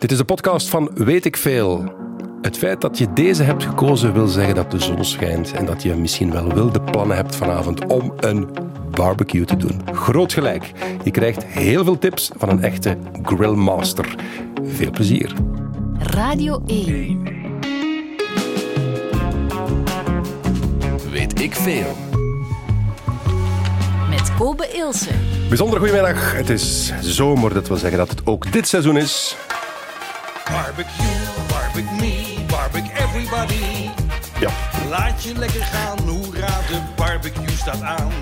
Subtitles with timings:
[0.00, 1.84] Dit is de podcast van Weet ik Veel.
[2.42, 5.82] Het feit dat je deze hebt gekozen wil zeggen dat de zon schijnt en dat
[5.82, 8.48] je misschien wel wilde plannen hebt vanavond om een
[8.90, 9.80] barbecue te doen.
[9.92, 10.72] Groot gelijk.
[11.04, 14.14] Je krijgt heel veel tips van een echte grillmaster.
[14.64, 15.32] Veel plezier.
[15.98, 17.22] Radio 1.
[21.10, 21.96] Weet ik veel.
[24.10, 25.10] Met Kobe Ilse.
[25.48, 26.36] Bijzonder goedemiddag.
[26.36, 29.36] Het is zomer, dat wil zeggen dat het ook dit seizoen is.
[30.52, 33.90] Barbecue, barbecue me, barbecue everybody.
[34.40, 34.50] Ja,
[34.88, 38.12] Laat je lekker gaan, hoera, de barbecue staat aan.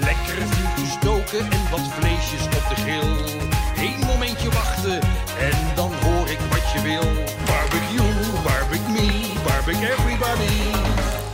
[0.00, 3.40] Lekkere vuurtjes stoken en wat vleesjes op de grill.
[3.86, 5.00] Eén momentje wachten
[5.38, 7.08] en dan hoor ik wat je wil.
[7.46, 10.52] Barbecue, barbecue me, barbecue everybody.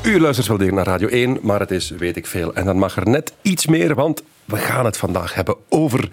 [0.03, 2.55] u luistert wel degelijk naar Radio 1, maar het is weet ik veel.
[2.55, 6.09] En dan mag er net iets meer, want we gaan het vandaag hebben over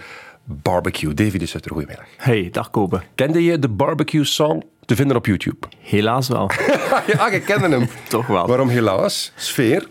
[0.48, 1.14] barbecue.
[1.14, 2.06] Davy de Sutter, goedemiddag.
[2.18, 3.02] Hey, dag Kobe.
[3.16, 5.68] Kende je de barbecue song te vinden op YouTube?
[5.80, 6.52] Helaas wel.
[7.14, 7.88] ja, je kende hem.
[8.10, 8.48] Toch wel.
[8.48, 9.32] Waarom helaas?
[9.36, 9.88] Sfeer.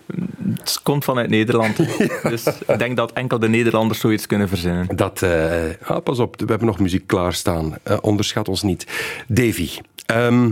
[0.58, 1.76] Het komt vanuit Nederland.
[2.30, 4.96] Dus ik denk dat enkel de Nederlanders zoiets kunnen verzinnen.
[4.96, 5.22] Dat,
[5.82, 7.74] ah, pas op, we hebben nog muziek klaarstaan.
[7.82, 8.86] Eh, onderschat ons niet.
[9.28, 9.70] Davy,
[10.06, 10.50] ehm,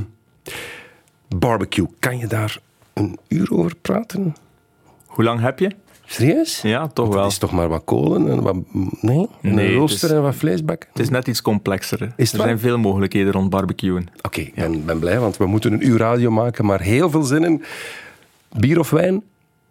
[1.28, 2.58] barbecue, kan je daar
[2.92, 4.36] een uur over praten?
[5.06, 5.70] Hoe lang heb je?
[6.06, 6.60] Serieus?
[6.62, 7.27] Ja, toch Dat wel.
[7.27, 8.56] is toch maar wat kolen en wat...
[9.00, 9.28] Nee?
[9.42, 10.88] En Nee, een het rooster is- en wat vleesbakken?
[10.92, 12.00] Het is net iets complexer.
[12.00, 12.46] het er waar?
[12.46, 14.08] zijn veel mogelijkheden rond barbecuen.
[14.22, 17.22] Oké, ik ben, ben blij, want we moeten een uur radio maken, maar heel veel
[17.22, 17.62] zin in.
[18.58, 19.22] Bier of wijn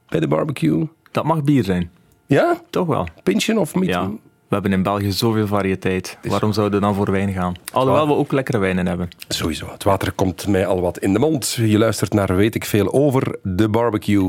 [0.08, 0.88] bij de barbecue?
[1.12, 1.92] Dat mag bier zijn.
[2.26, 2.62] Ja?
[2.70, 3.08] Toch wel.
[3.24, 3.90] Pintje of miet?
[3.90, 4.10] Ja.
[4.48, 6.18] We hebben in België zoveel variëteit.
[6.24, 7.54] Waarom zouden we dan voor wijn gaan?
[7.72, 9.10] Alhoewel we ook lekkere wijnen hebben.
[9.28, 9.68] Sowieso.
[9.72, 11.52] Het water komt mij al wat in de mond.
[11.54, 14.28] Je luistert naar Weet ik veel over de barbecue.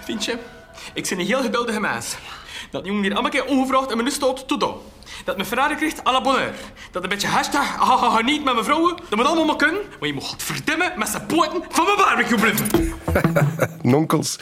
[0.00, 0.38] Vriendje,
[0.94, 2.16] ik ben een heel geduldige mens.
[2.70, 4.74] Dat jongen hier allemaal keer ongevraagd in mijn stoot toe doen.
[5.24, 6.54] Dat mijn Ferrari krijgt à la bonheur.
[6.90, 8.96] Dat een beetje hashtag hahaha niet met mijn vrouwen.
[9.08, 9.80] Dat moet allemaal maar kunnen.
[9.98, 12.92] Maar je moet godverdomme met zijn poten van mijn barbecue blijven.
[13.92, 14.38] Nonkels.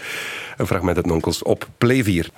[0.56, 2.30] Een fragment uit Nonkels op Play 4.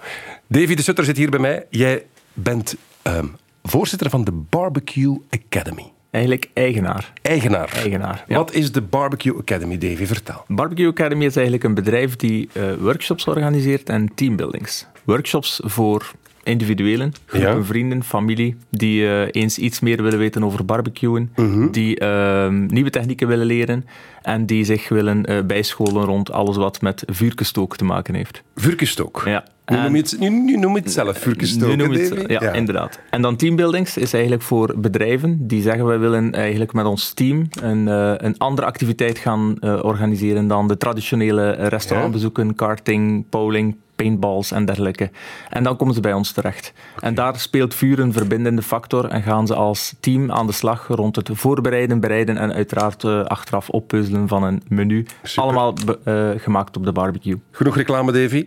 [0.47, 1.67] Davy de Sutter zit hier bij mij.
[1.71, 3.27] Jij bent ehm,
[3.63, 5.93] voorzitter van de Barbecue Academy.
[6.19, 7.13] Eigenlijk eigenaar.
[7.23, 7.73] Eigenaar.
[7.75, 8.37] Eigenaar, ja.
[8.37, 10.07] Wat is de Barbecue Academy, Davy?
[10.07, 10.45] Vertel.
[10.49, 14.87] Barbecue Academy is eigenlijk een bedrijf die eh, workshops organiseert en teambuildings.
[15.05, 16.13] Workshops voor
[16.49, 17.63] individuelen, groepen Ja.
[17.65, 21.71] vrienden, familie, die eh, eens iets meer willen weten over barbecuen, Mhm.
[21.71, 23.85] die ehm, nieuwe technieken willen leren
[24.23, 28.43] en die zich willen eh, bijscholen rond alles wat met vuurkestook te maken heeft.
[28.55, 29.23] Vuurkestook.
[29.25, 29.45] Ja.
[29.67, 32.53] Nu, noem je het, nu, nu noem je het zelf vuurkestook, Nu noem het- ja,
[32.53, 33.01] inderdaad.
[33.11, 37.49] En dan teambuildings is eigenlijk voor bedrijven die zeggen wij willen eigenlijk met ons team
[37.63, 44.65] een, eh, een andere activiteit gaan organiseren dan de traditionele restaurantbezoeken, karting, bowling, paintballs en
[44.65, 45.11] dergelijke.
[45.49, 46.73] En dan komen ze bij ons terecht.
[47.01, 50.87] En daar speelt vuur een verbindende factor en gaan ze als team aan de slag
[50.89, 55.07] rond het voorbereiden, bereiden en uiteraard eh, achteraf oppuzzelen van een menu.
[55.23, 55.43] Super.
[55.43, 58.47] Allemaal be- eh, gemaakt op de barbecue, Genoeg reclame, Davy.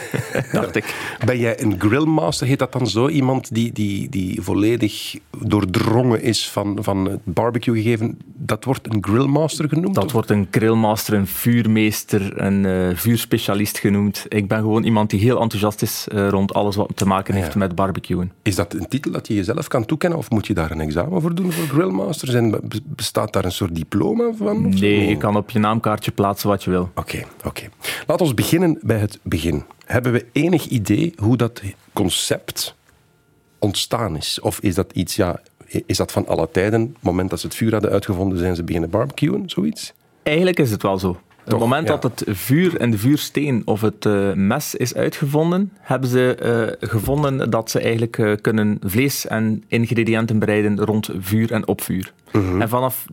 [0.52, 1.16] dacht ik.
[1.24, 2.46] Ben jij een grillmaster?
[2.46, 3.08] Heet dat dan zo?
[3.08, 8.18] Iemand die, die, die volledig doordrongen is van, van het barbecue gegeven.
[8.34, 9.94] Dat wordt een grillmaster genoemd?
[9.94, 10.12] Dat of?
[10.12, 14.26] wordt een grillmaster, een vuurmeester, een eh, vuurspecialist genoemd.
[14.28, 17.52] Ik ben gewoon iemand die heel enthousiast is eh, rond alles wat te maken heeft
[17.52, 17.58] Ja.
[17.58, 18.32] met barbecuen.
[18.42, 20.18] Is dat een titel dat je jezelf kan toekennen?
[20.18, 22.34] Of moet je daar een examen voor doen voor grillmasters?
[22.34, 24.66] En be- bestaat daar een soort diploma van?
[24.66, 24.80] of zo?
[24.80, 26.90] Nee, je kan op je naamkaartje plaatsen wat je wil.
[26.94, 27.68] Oké, oké.
[28.06, 29.64] Laten we beginnen bij het begin.
[29.84, 32.74] Hebben we enig idee hoe dat concept
[33.58, 34.40] ontstaan is?
[34.40, 35.40] Of is dat iets, ja,
[35.86, 36.82] is dat van alle tijden?
[36.82, 39.92] Op het moment dat ze het vuur hadden uitgevonden, zijn ze beginnen barbecuen, zoiets?
[40.22, 41.20] Eigenlijk is het wel zo.
[41.44, 41.96] Op Toch, het moment ja.
[41.96, 46.88] dat het vuur en de vuursteen of het eh, mes is uitgevonden, hebben ze eh,
[46.88, 52.12] gevonden dat ze eigenlijk eh, kunnen vlees en ingrediënten bereiden rond vuur en op vuur.
[52.32, 52.60] Mhm.
[52.60, 53.06] En vanaf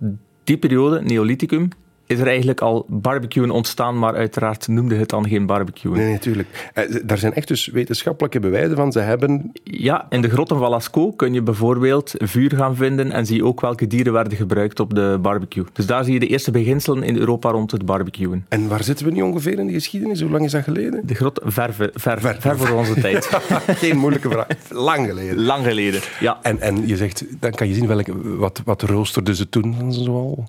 [0.43, 1.69] die periode, Neolithicum,
[2.09, 5.97] is er eigenlijk al barbecuen ontstaan, maar uiteraard noemde het dan geen barbecuen.
[5.97, 6.69] Nee, natuurlijk.
[6.73, 8.91] Eh, daar zijn echt dus wetenschappelijke bewijzen van.
[8.91, 13.25] Ze hebben Ja, in de grotten van Lascaux kun je bijvoorbeeld vuur gaan vinden en
[13.25, 15.63] zie je ook welke dieren werden gebruikt op de barbecue.
[15.73, 18.45] Dus daar zie je de eerste beginselen in Europa rond het barbecuen.
[18.47, 20.21] En waar zitten we nu ongeveer in de geschiedenis?
[20.21, 21.07] Hoe lang is dat geleden?
[21.07, 22.35] De grot ver, ver, ver, Ver.
[22.39, 23.25] ver voor onze tijd.
[23.83, 24.47] Geen moeilijke vraag.
[24.69, 25.39] Lang geleden.
[25.43, 26.39] Lang geleden, ja.
[26.41, 30.47] En, en je zegt, dan kan je zien welke, wat, wat roosterden ze toen zoal.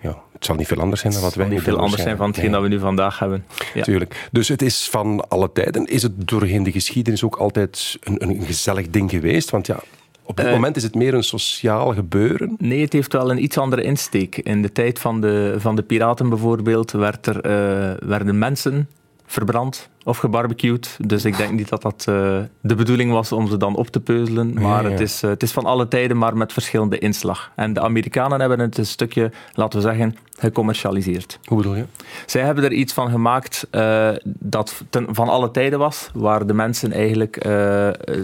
[0.00, 2.02] Ja, het zal niet veel anders zijn dan wat wij niet nu veel doen anders
[2.02, 3.44] zijn van hetgeen dat we nu vandaag hebben.
[3.74, 3.82] Ja.
[3.82, 4.28] Tuurlijk.
[4.32, 5.86] Dus het is van alle tijden.
[5.86, 9.50] Is het doorheen de geschiedenis ook altijd een, een gezellig ding geweest?
[9.50, 9.78] Want ja,
[10.22, 12.54] op dit Eh, moment is het meer een sociaal gebeuren.
[12.58, 14.36] Nee, het heeft wel een iets andere insteek.
[14.36, 18.88] In de tijd van de, van de piraten bijvoorbeeld werd er, eh, werden mensen
[19.26, 20.96] verbrand of gebarbecued.
[21.06, 24.00] Dus ik denk niet dat dat uh, de bedoeling was om ze dan op te
[24.00, 24.52] peuzelen.
[24.52, 27.50] Maar Het, is, uh, het is van alle tijden, maar met verschillende inslag.
[27.54, 31.38] En de Amerikanen hebben het een stukje, laten we zeggen, gecommercialiseerd.
[31.44, 31.84] Hoe bedoel je?
[32.26, 36.54] Zij hebben er iets van gemaakt uh, dat ten, van alle tijden was, waar de
[36.54, 37.44] mensen eigenlijk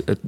[0.04, 0.18] het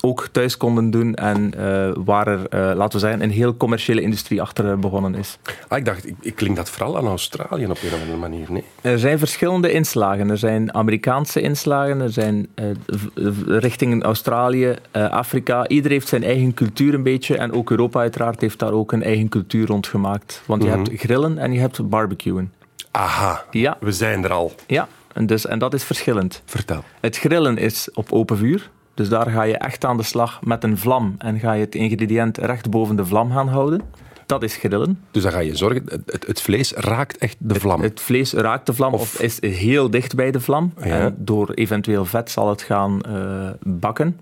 [0.00, 4.00] ook thuis konden doen en uh, waar er, uh, laten we zeggen, een heel commerciële
[4.00, 5.38] industrie achter begonnen is.
[5.68, 8.46] Ah, ik dacht, ik, ik klink dat vooral aan Australië op een of andere manier,
[8.52, 8.64] nee?
[8.80, 10.30] Er zijn verschillende inslagen.
[10.30, 15.68] Er zijn Amerikaanse inslagen, er zijn uh, richting Australië, Afrika.
[15.68, 19.02] Ieder heeft zijn eigen cultuur een beetje en ook Europa uiteraard heeft daar ook een
[19.02, 20.42] eigen cultuur rond gemaakt.
[20.46, 20.84] Want je mm -hmm.
[20.84, 22.52] hebt grillen en je hebt barbecuen.
[22.90, 23.76] Aha, ja.
[23.80, 24.52] we zijn er al.
[24.66, 26.42] Ja, en, dus, en dat is verschillend.
[26.44, 26.84] Vertel.
[27.00, 28.70] Het grillen is op open vuur.
[28.94, 31.74] Dus daar ga je echt aan de slag met een vlam en ga je het
[31.74, 33.82] ingrediënt recht boven de vlam gaan houden.
[34.26, 35.00] Dat is grillen.
[35.10, 37.80] Dus dan ga je zorgen, het, het vlees raakt echt de vlam.
[37.80, 40.72] Het, het, vlees raakt de vlam of, of, is heel dicht bij de vlam.
[40.76, 40.84] Ja.
[40.84, 44.20] En door eventueel vet zal het gaan uh, bakken.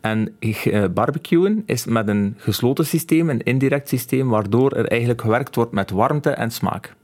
[0.00, 5.54] En uh, barbecuen is met een gesloten systeem, een indirect systeem, waardoor er eigenlijk gewerkt
[5.54, 6.94] wordt met warmte en smaak.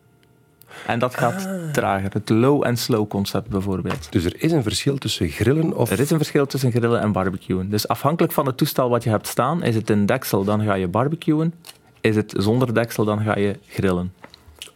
[0.87, 1.71] En dat gaat ah.
[1.73, 2.13] trager.
[2.13, 4.13] Het low en slow concept bijvoorbeeld.
[4.13, 5.91] Dus er is een verschil tussen grillen of...
[5.91, 7.71] Er is een verschil tussen grillen en barbecuen.
[7.71, 10.75] Dus afhankelijk van het toestel wat je hebt staan, is het een deksel, dan ga
[10.75, 11.55] je barbecuen.
[12.01, 14.13] Is het zonder deksel, dan ga je grillen.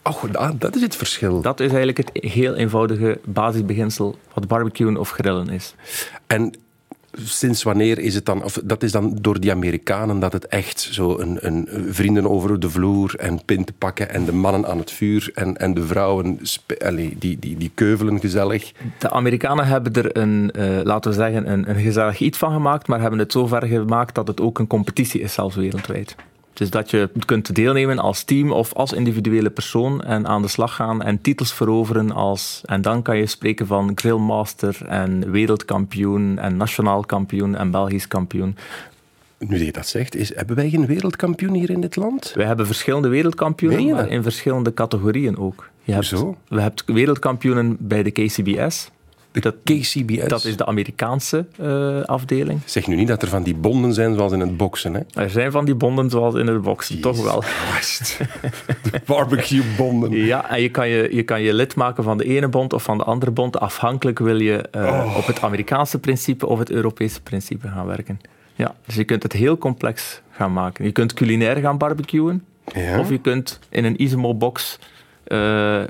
[0.02, 1.40] Oh, dat is het verschil.
[1.40, 5.74] Dat is eigenlijk het heel eenvoudige basisbeginsel wat barbecuen of grillen is.
[6.26, 6.54] En
[7.12, 10.80] sinds wanneer is het dan, of dat is dan door die Amerikanen dat het echt
[10.80, 14.90] zo een, een vrienden over de vloer en pinten pakken en de mannen aan het
[14.90, 16.38] vuur en, en de vrouwen
[17.18, 18.72] die, die, die keuvelen gezellig.
[18.98, 22.86] De Amerikanen hebben er een, uh, laten we zeggen, een, een gezellig iets van gemaakt,
[22.86, 26.16] maar hebben het zo ver gemaakt dat het ook een competitie is zelfs wereldwijd.
[26.60, 30.74] Dus dat je kunt deelnemen als team of als individuele persoon en aan de slag
[30.74, 32.60] gaan en titels veroveren als...
[32.64, 38.56] En dan kan je spreken van grillmaster en wereldkampioen en nationaal kampioen en Belgisch kampioen.
[39.38, 42.32] Nu dat je dat zegt, is, hebben wij geen wereldkampioen hier in dit land?
[42.34, 45.70] Wij hebben verschillende wereldkampioenen, maar in verschillende categorieën ook.
[45.82, 46.36] Je hebt, Hoezo?
[46.48, 48.90] We hebben wereldkampioenen bij de KCBS,
[49.32, 50.28] de dat, KCBS?
[50.28, 52.60] Dat is de Amerikaanse uh, afdeling.
[52.64, 54.94] Zeg nu niet dat er van die bonden zijn zoals in het boksen.
[54.94, 55.00] Hè?
[55.22, 57.40] Er zijn van die bonden zoals in het boksen, Jezus toch wel.
[58.92, 60.10] de barbecue-bonden.
[60.10, 62.82] Ja, en je kan je, je kan je lid maken van de ene bond of
[62.82, 63.60] van de andere bond.
[63.60, 65.16] Afhankelijk wil je uh, oh.
[65.16, 68.20] op het Amerikaanse principe of het Europese principe gaan werken.
[68.54, 70.84] Ja, dus je kunt het heel complex gaan maken.
[70.84, 72.44] Je kunt culinair gaan barbecuen.
[72.74, 72.98] Ja?
[72.98, 74.78] Of je kunt in een Ismo-box...
[75.26, 75.82] Uh,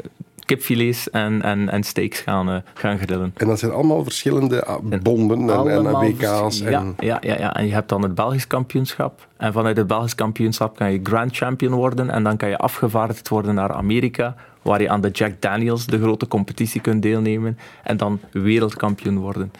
[0.50, 3.32] kipfilets en, en, en steaks gaan, uh, gaan grillen.
[3.36, 6.60] En dat zijn allemaal verschillende bonden en, en WK's.
[6.60, 6.70] En...
[6.70, 9.26] Ja, ja, ja, ja, en je hebt dan het Belgisch kampioenschap.
[9.36, 12.10] En vanuit het Belgisch kampioenschap kan je Grand Champion worden.
[12.10, 15.98] En dan kan je afgevaardigd worden naar Amerika, waar je aan de Jack Daniels, de
[15.98, 17.58] grote competitie, kunt deelnemen.
[17.82, 19.52] En dan wereldkampioen worden.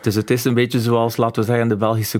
[0.00, 2.18] Dus het is een beetje zoals, laten we zeggen, de Belgische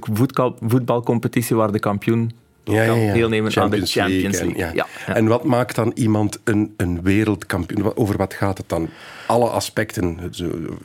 [0.60, 2.30] voetbalcompetitie, waar de kampioen
[2.64, 3.12] ja, ja, ja.
[3.12, 4.84] deelnemen Champions aan de Champions League.
[5.06, 7.96] En wat maakt dan iemand een, een wereldkampioen?
[7.96, 8.88] Over wat gaat het dan?
[9.26, 10.18] Alle aspecten,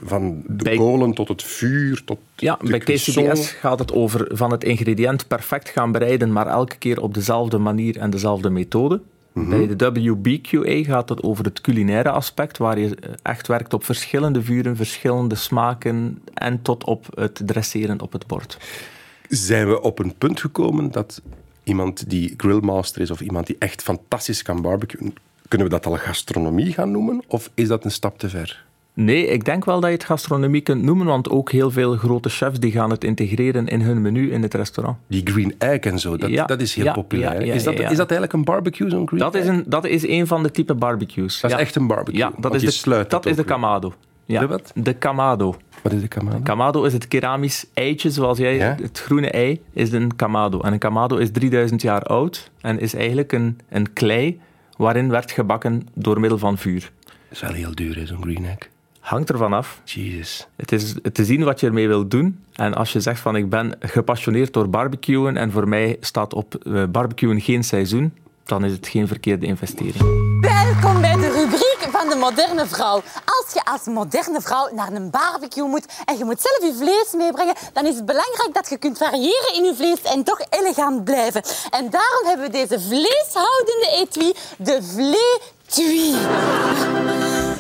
[0.04, 2.80] van de bij, kolen tot het vuur, tot Ja, bij.
[2.80, 7.58] KCBS gaat het over van het ingrediënt perfect gaan bereiden, maar elke keer op dezelfde
[7.58, 9.02] manier en dezelfde methode.
[9.32, 9.50] Mhm.
[9.50, 14.44] Bij de WBQA gaat het over het culinaire aspect, waar je echt werkt op verschillende
[14.44, 18.58] vuren, verschillende smaken en tot op het dresseren op het bord.
[19.28, 21.22] Zijn we op een punt gekomen dat
[21.70, 25.14] iemand die grillmaster is of iemand die echt fantastisch kan barbecuen,
[25.48, 27.22] kunnen we dat al gastronomie gaan noemen?
[27.28, 28.68] Of is dat een stap te ver?
[28.94, 32.30] Nee, ik denk wel dat je het gastronomie kunt noemen, want ook heel veel grote
[32.30, 34.98] chefs die gaan het integreren in hun menu in het restaurant.
[35.08, 37.46] Die green egg en zo, dat, Ja, dat is heel ja, populair.
[37.46, 39.50] ja, is, dat, is dat eigenlijk een barbecue, zo'n green Dat is egg?
[39.50, 41.40] een, dat is een van de type barbecues.
[41.40, 42.20] Dat is echt een barbecue.
[42.20, 43.94] Ja, dat is de, dat is de kamado.
[44.30, 44.40] Ja.
[44.40, 44.72] De wat?
[44.76, 45.56] De kamado.
[45.84, 46.40] Wat is de kamado?
[46.44, 48.76] Kamado is het keramisch eitje, zoals jij, Ja?
[48.82, 50.60] het groene ei, is een kamado.
[50.60, 54.40] En een kamado is 3000 jaar oud en is eigenlijk een, een klei
[54.78, 56.92] waarin werd gebakken door middel van vuur.
[57.04, 58.70] Dat is wel heel duur, zo'n green egg.
[59.00, 59.82] Hangt ervan af.
[59.84, 60.48] Jesus.
[60.56, 62.40] Het is te zien wat je ermee wilt doen.
[62.54, 66.56] En als je zegt van ik ben gepassioneerd door barbecuen en voor mij staat op
[66.56, 70.04] eh, barbecuen geen seizoen, dan is het geen verkeerde investering.
[70.42, 73.02] Welkom bij de rubriek van de moderne vrouw.
[73.50, 77.12] Als je als moderne vrouw naar een barbecue moet en je moet zelf je vlees
[77.14, 81.04] meebrengen, dan is het belangrijk dat je kunt variëren in je vlees en toch elegant
[81.04, 81.44] blijven.
[81.70, 86.14] En daarom hebben we deze vleeshoudende etui, de vleetui.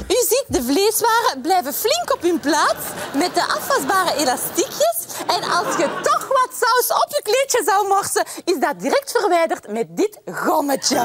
[0.07, 4.98] U ziet, de vleeswaren blijven flink op hun plaats met de afwasbare elastiekjes.
[5.27, 9.67] En als je toch wat saus op je kleedje zou morsen, is dat direct verwijderd
[9.67, 10.95] met dit gommetje.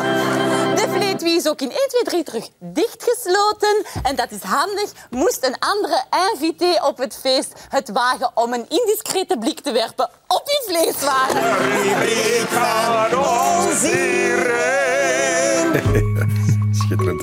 [0.75, 3.85] De vleetwie is ook in 1, 2, 3 terug dichtgesloten.
[4.03, 8.67] En dat is handig, moest een andere invité op het feest het wagen om een
[8.69, 11.43] indiscrete blik te werpen op je vleeswaren.
[16.85, 17.23] Schitterend.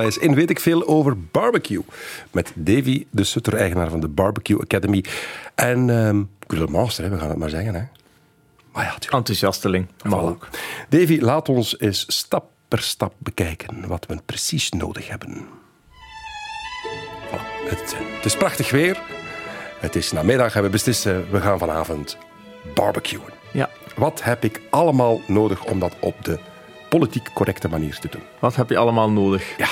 [0.00, 1.84] Eens in weet ik veel over barbecue.
[2.30, 5.04] Met Davy de Sutter, eigenaar van de Barbecue Academy.
[5.54, 6.30] En um,
[6.70, 7.74] master, hè, we gaan het maar zeggen.
[7.74, 7.82] Hè.
[8.72, 9.12] Maar ja, tuurlijk.
[9.12, 9.86] Enthousiasteling.
[10.04, 10.24] Mag Voilà.
[10.24, 10.48] ook.
[10.88, 15.46] Davy, laat ons eens stap per stap bekijken wat we precies nodig hebben.
[17.28, 17.68] Voilà.
[17.68, 19.00] Het, het is prachtig weer.
[19.80, 22.18] Het is namiddag en we beslissen, we gaan vanavond
[22.74, 23.32] barbecuen.
[23.52, 23.70] Ja.
[23.96, 26.38] Wat heb ik allemaal nodig om dat op de
[26.88, 28.22] politiek correcte manier te doen?
[28.38, 29.54] Wat heb je allemaal nodig?
[29.58, 29.68] Ja,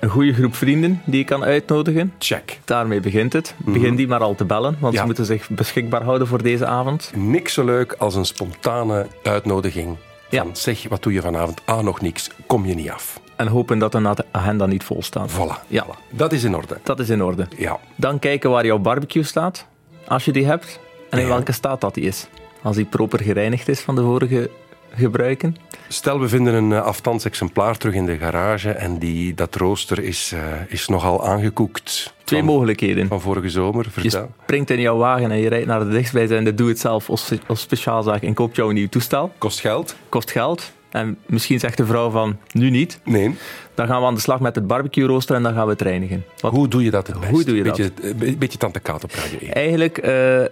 [0.00, 2.12] Een goede groep vrienden die je kan uitnodigen.
[2.18, 2.58] check.
[2.64, 3.54] Daarmee begint het.
[3.58, 5.00] Begin die maar al te bellen, want Ja.
[5.00, 7.12] ze moeten zich beschikbaar houden voor deze avond.
[7.14, 9.96] Niks zo leuk als een spontane uitnodiging.
[10.30, 10.42] Ja.
[10.42, 11.60] Van, zeg, wat doe je vanavond?
[11.64, 12.30] Ah, nog niks.
[12.46, 13.20] Kom je niet af.
[13.36, 15.30] En hopen dat de agenda niet vol staat.
[15.32, 15.66] Voilà.
[15.66, 15.86] Ja.
[16.10, 16.78] Dat is in orde.
[16.82, 17.46] dat is in orde.
[17.56, 17.78] Ja.
[17.96, 19.66] Dan kijken waar jouw barbecue staat,
[20.08, 20.78] als je die hebt.
[21.10, 21.30] En in Ja.
[21.32, 22.26] welke staat dat die is.
[22.62, 24.50] Als die proper gereinigd is van de vorige
[24.96, 25.56] gebruiken.
[25.88, 29.98] Stel, we vinden een uh, aftans exemplaar terug in de garage en die, dat rooster
[30.02, 32.14] is, eh, is nogal aangekoekt.
[32.24, 33.08] Twee van, mogelijkheden.
[33.08, 34.30] Van vorige zomer, Je vertel.
[34.42, 38.34] springt in jouw wagen en je rijdt naar de dichtstbijzijnde doe-het-zelf of, of speciaalzaak en
[38.34, 39.32] koopt jou een nieuw toestel.
[39.38, 39.96] Kost geld?
[40.08, 40.72] Kost geld.
[40.90, 43.00] En misschien zegt de vrouw van, nu niet.
[43.04, 43.34] Nee.
[43.74, 45.82] Dan gaan we aan de slag met het barbecue rooster en dan gaan we het
[45.82, 46.24] reinigen.
[46.40, 47.30] Wat Hoe doe je dat het best?
[47.30, 48.16] Hoe doe je beetje, dat?
[48.18, 49.52] Beetje, beetje tante Kaat op Radio 1.
[49.52, 50.44] Eigenlijk eh,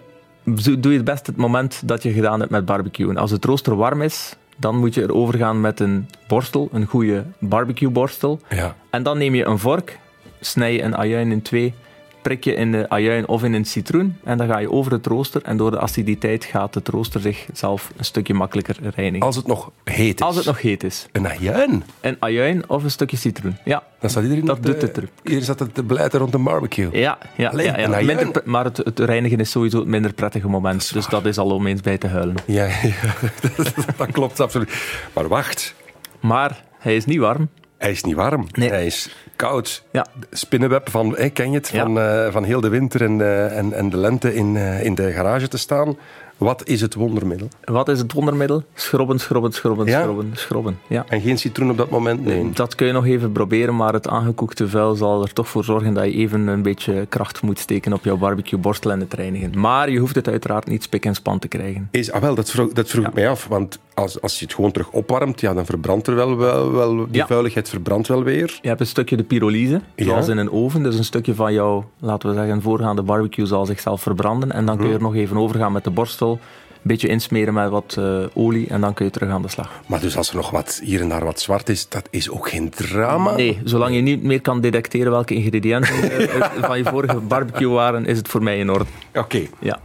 [0.45, 3.17] doe je het best het moment dat je gedaan hebt met barbecuen.
[3.17, 7.25] Als het rooster warm is, dan moet je erover gaan met een borstel, een goede
[7.39, 8.41] barbecueborstel.
[8.49, 8.77] Ja.
[8.91, 9.99] En dan neem je een vork,
[10.41, 11.75] snij je een ajuin in twee,
[12.23, 15.07] prik je in de ajuin of in een citroen en dan ga je over het
[15.07, 19.27] rooster en door de aciditeit gaat het rooster zichzelf een stukje makkelijker reinigen.
[19.27, 20.27] Als het nog heet is.
[20.27, 21.07] Als het nog heet is.
[21.13, 21.83] Een ajuin.
[22.01, 23.57] Een ajuin of een stukje citroen.
[23.65, 25.09] Ja, Dan staat iedereen Dat doet het er.
[25.23, 26.89] Iedereen staat het blijten rond de barbecue.
[26.93, 28.01] ja, ja, Alleen ja.
[28.03, 30.93] Minder maar het, het reinigen is sowieso het minder prettige moment.
[30.93, 32.37] dus dat is al om eens bij te huilen.
[32.47, 33.31] Ja, ja,
[33.97, 34.73] dat klopt absoluut.
[35.15, 35.75] Maar wacht,
[36.21, 37.49] Maar hij is niet warm.
[37.83, 38.47] Hij is niet warm.
[38.53, 38.69] Nee.
[38.69, 39.83] Hij is koud.
[39.93, 40.07] Ja.
[40.31, 41.69] Spinnenweb van, ken je het?
[41.69, 41.83] Ja.
[41.83, 44.95] Van, eh, van heel de winter en, eh, en, en de lente in, eh, in
[44.95, 45.97] de garage te staan.
[46.37, 47.49] Wat is het wondermiddel?
[47.65, 48.63] Wat is het wondermiddel?
[48.75, 50.01] Schrobben, schrobben, schrobben, Ja?
[50.01, 50.79] schrobben, schrobben.
[50.87, 51.05] Ja.
[51.09, 52.25] En geen citroen op dat moment?
[52.25, 52.51] Nee.
[52.51, 55.95] Dat kun je nog even proberen, maar het aangekoekte vuil zal er toch voor zorgen
[55.95, 59.61] dat je even een beetje kracht moet steken op jouw barbecueborstel en het reinigen.
[59.61, 61.89] Maar je hoeft het uiteraard niet spik en span te krijgen.
[61.91, 63.47] Is, ah, wel, dat vroeg, dat vroeg ik mij af.
[63.47, 66.97] Want als, als je het gewoon terug opwarmt, ja, dan verbrandt er wel, wel, wel
[66.97, 67.27] die Ja.
[67.27, 68.59] vuiligheid verbrandt wel weer.
[68.63, 70.33] Je hebt een stukje de pyrolyse, zoals Ja.
[70.33, 70.83] in een oven.
[70.83, 74.53] Dus een stukje van jouw, laten we zeggen, voorgaande barbecue zal zichzelf verbranden.
[74.53, 76.39] En dan kun je er nog even overgaan met de borstel.
[76.73, 79.81] Een beetje insmeren met wat eh, olie en dan kun je terug aan de slag.
[79.87, 82.49] Maar dus als er nog wat hier en daar wat zwart is, dat is ook
[82.49, 83.35] geen drama.
[83.35, 88.07] Nee, zolang je niet meer kan detecteren welke ingrediënten eh, van je vorige barbecue waren,
[88.07, 88.85] is het voor mij in orde.
[89.15, 89.43] Oké.
[89.59, 89.81] Ja.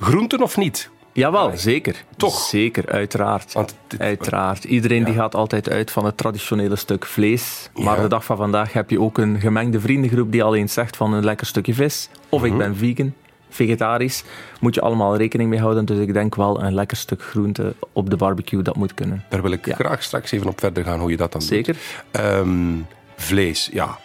[0.00, 0.90] Groenten of niet?
[1.18, 2.04] Jawel, zeker.
[2.16, 2.40] Toch?
[2.40, 3.52] Zeker, uiteraard.
[3.88, 4.64] Dit- uiteraard.
[4.64, 7.70] Iedereen die gaat altijd uit van het traditionele stuk vlees.
[7.74, 8.02] Maar Ja.
[8.02, 11.24] de dag van vandaag heb je ook een gemengde vriendengroep die alleen zegt van een
[11.24, 12.08] lekker stukje vis.
[12.28, 12.50] Of Mhm.
[12.52, 13.14] ik ben vegan,
[13.50, 14.24] vegetarisch.
[14.60, 15.84] Moet je allemaal rekening mee houden.
[15.84, 19.24] Dus ik denk wel een lekker stuk groente op de barbecue, dat moet kunnen.
[19.28, 19.74] Daar wil ik Ja.
[19.74, 21.72] graag straks even op verder gaan, hoe je dat dan Zeker.
[21.74, 22.22] doet.
[22.22, 22.74] Ehm,
[23.16, 23.98] vlees, ja.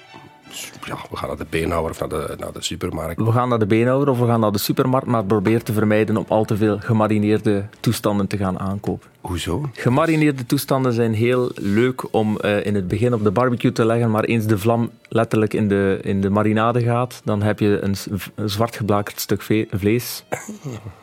[0.86, 0.98] Ja.
[1.10, 3.22] We gaan naar de beenhouwer of naar de, naar de supermarkt.
[3.22, 6.18] We gaan naar de beenhouwer of we gaan naar de supermarkt, maar probeer te vermijden
[6.18, 9.10] om al te veel gemarineerde toestanden te gaan aankopen.
[9.22, 9.70] Hoezo?
[9.74, 14.12] Gemarineerde toestanden zijn heel leuk om eh, in het begin op de barbecue te leggen,
[14.12, 17.96] maar eens de vlam letterlijk in de, in de marinade gaat, dan heb je een,
[18.36, 20.24] een zwart geblakerd stuk vlees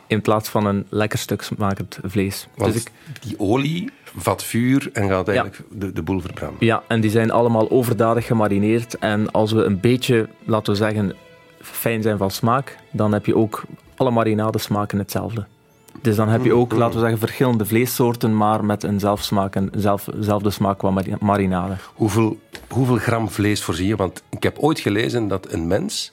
[0.06, 2.48] in plaats van een lekker stuk smakend vlees.
[2.56, 2.90] Want Dus ik,
[3.20, 6.66] die olie vat vuur en gaat eigenlijk de, de boel verbranden.
[6.66, 8.98] ja, en die zijn allemaal overdadig gemarineerd.
[8.98, 11.16] En als we een beetje, laten we zeggen,
[11.60, 13.62] fijn zijn van smaak, dan heb je ook
[13.96, 15.46] alle marinades smaken hetzelfde.
[16.02, 20.50] Dus dan heb je ook, laten we zeggen, verschillende vleessoorten, maar met een zelf, zelfde
[20.50, 21.74] smaak qua mari- marinade.
[21.94, 22.38] Hoeveel,
[22.68, 23.96] hoeveel gram vlees voorzie je?
[23.96, 26.12] Want ik heb ooit gelezen dat een mens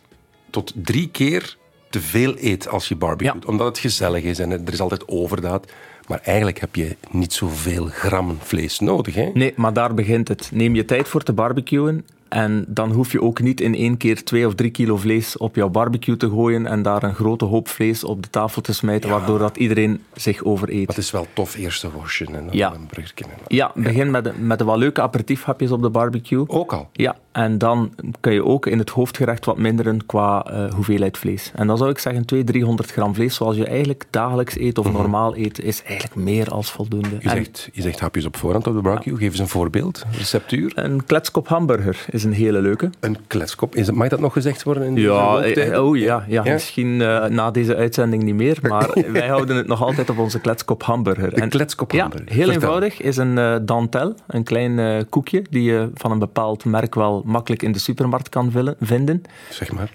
[0.50, 1.58] tot drie keer
[1.90, 3.44] te veel eet als je barbecuet.
[3.44, 3.50] Ja.
[3.50, 5.72] Omdat het gezellig is en er is altijd overdaad.
[6.08, 9.16] Maar eigenlijk heb je niet zoveel gram vlees nodig.
[9.16, 9.30] Hè?
[9.34, 10.50] Nee, maar daar begint het.
[10.54, 14.24] Neem je tijd voor te barbecuen en dan hoef je ook niet in één keer
[14.24, 17.68] twee of drie kilo vlees op jouw barbecue te gooien en daar een grote hoop
[17.68, 20.88] vlees op de tafel te smijten, waardoor dat iedereen zich overeet.
[20.88, 22.74] Dat is wel tof, eerste worstje en dan Ja.
[22.74, 23.26] een burgertje.
[23.48, 26.44] Ja, begin met, met wat leuke aperitiefhapjes op de barbecue.
[26.50, 26.90] Ook al.
[26.94, 31.52] Ja, En dan kun je ook in het hoofdgerecht wat minderen qua eh, hoeveelheid vlees.
[31.56, 34.92] En dan zou ik zeggen 200, 300 gram vlees, zoals je eigenlijk dagelijks eet of
[34.92, 37.18] normaal eet, is eigenlijk meer als voldoende.
[37.20, 39.18] Je zegt, je zegt hapjes op voorhand op de barbecue.
[39.18, 40.72] Geef eens een voorbeeld, receptuur.
[40.76, 42.90] een kletskop hamburger is een hele leuke.
[43.00, 43.76] Een kletskop.
[43.76, 46.44] Is het, mag dat nog gezegd worden in Ja, eh, oh ja, ja.
[46.44, 46.54] Ja?
[46.54, 50.40] misschien eh, na deze uitzending niet meer, maar wij houden het nog altijd op onze
[50.40, 51.34] kletskop hamburger.
[51.34, 52.28] De kletskop hamburger.
[52.28, 52.62] Ja, heel Vertel.
[52.62, 53.02] eenvoudig.
[53.02, 57.72] Is een dantel, een klein koekje die je van een bepaald merk wel makkelijk in
[57.72, 59.24] de supermarkt kan vinden.
[59.50, 59.92] Zeg maar.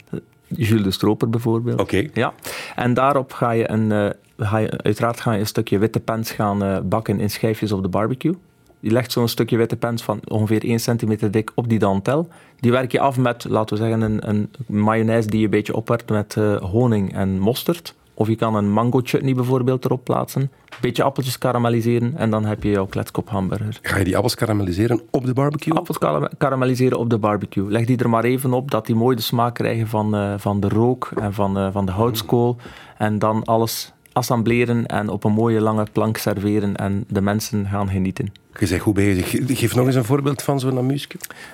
[0.48, 1.80] Jules de Stroper bijvoorbeeld.
[1.80, 2.08] Oké.
[2.14, 2.32] Ja.
[2.76, 6.30] En daarop ga je, een, eh, ga je uiteraard ga je een stukje witte pens
[6.30, 8.34] gaan eh, bakken in schijfjes op de barbecue.
[8.80, 12.28] Je legt zo'n stukje witte pens van ongeveer 1 centimeter dik op die dantel.
[12.60, 15.76] Die werk je af met, laten we zeggen, een, een mayonaise die je een beetje
[15.76, 17.94] opwerkt met eh, honing en mosterd.
[18.14, 20.40] Of je kan een mango chutney bijvoorbeeld erop plaatsen.
[20.42, 23.78] Een beetje appeltjes karamelliseren en dan heb je jouw kletskop hamburger.
[23.82, 25.74] Ga je die appels karamelliseren op de barbecue?
[25.74, 27.70] Appels karam- karamelliseren op de barbecue.
[27.70, 30.60] Leg die er maar even op, dat die mooi de smaak krijgen van, eh, van
[30.60, 32.56] de rook en van, eh, van de houtskool.
[32.98, 37.88] En dan alles assembleren en op een mooie lange plank serveren en de mensen gaan
[37.88, 38.32] genieten.
[38.58, 39.30] Je zegt goed bezig.
[39.58, 41.08] Geef nog eens een voorbeeld van zo'n amusje.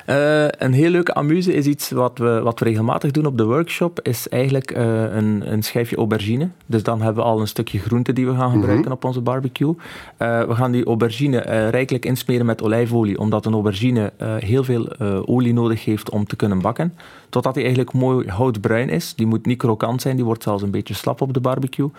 [0.06, 3.44] Eh, een heel leuke amuse is iets wat we, wat we regelmatig doen op de
[3.44, 6.48] workshop, is eigenlijk eh, een, een schijfje aubergine.
[6.66, 9.74] Dus dan hebben we al een stukje groente die we gaan gebruiken op onze barbecue.
[10.16, 11.38] Eh, we gaan die aubergine
[11.70, 16.60] rijkelijk insmeren met olijfolie, omdat een aubergine heel veel olie nodig heeft om te kunnen
[16.60, 16.94] bakken.
[17.28, 19.14] Totdat die eigenlijk mooi houtbruin is.
[19.14, 21.90] Die moet niet krokant zijn, die wordt zelfs een beetje slap op de barbecue.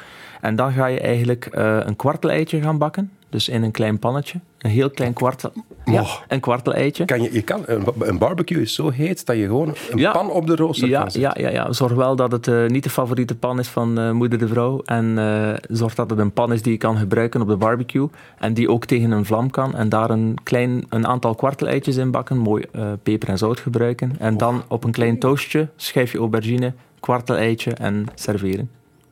[0.41, 1.47] En dan ga je eigenlijk
[1.85, 3.11] een kwarteleitje gaan bakken.
[3.29, 4.39] Dus in een klein pannetje.
[4.59, 5.51] Een heel klein kwartel,
[5.85, 6.15] ja, Oh.
[6.27, 7.05] een kwarteleitje.
[7.05, 10.11] Kan je, je kan, een, barbecue is zo heet dat je gewoon een Ja.
[10.11, 11.41] pan op de rooster Ja, kan zetten.
[11.41, 14.11] ja, ja, ja, zorg wel dat het eh, niet de favoriete pan is van eh,
[14.11, 14.81] moeder de vrouw.
[14.85, 18.09] En eh, zorg dat het een pan is die je kan gebruiken op de barbecue.
[18.39, 19.75] En die ook tegen een vlam kan.
[19.75, 22.37] En daar een, klein, een aantal kwarteleitjes in bakken.
[22.37, 22.65] Mooi
[23.03, 24.15] peper en zout gebruiken.
[24.19, 28.69] En dan op een klein toastje schijf je aubergine, kwarteleitje en serveren.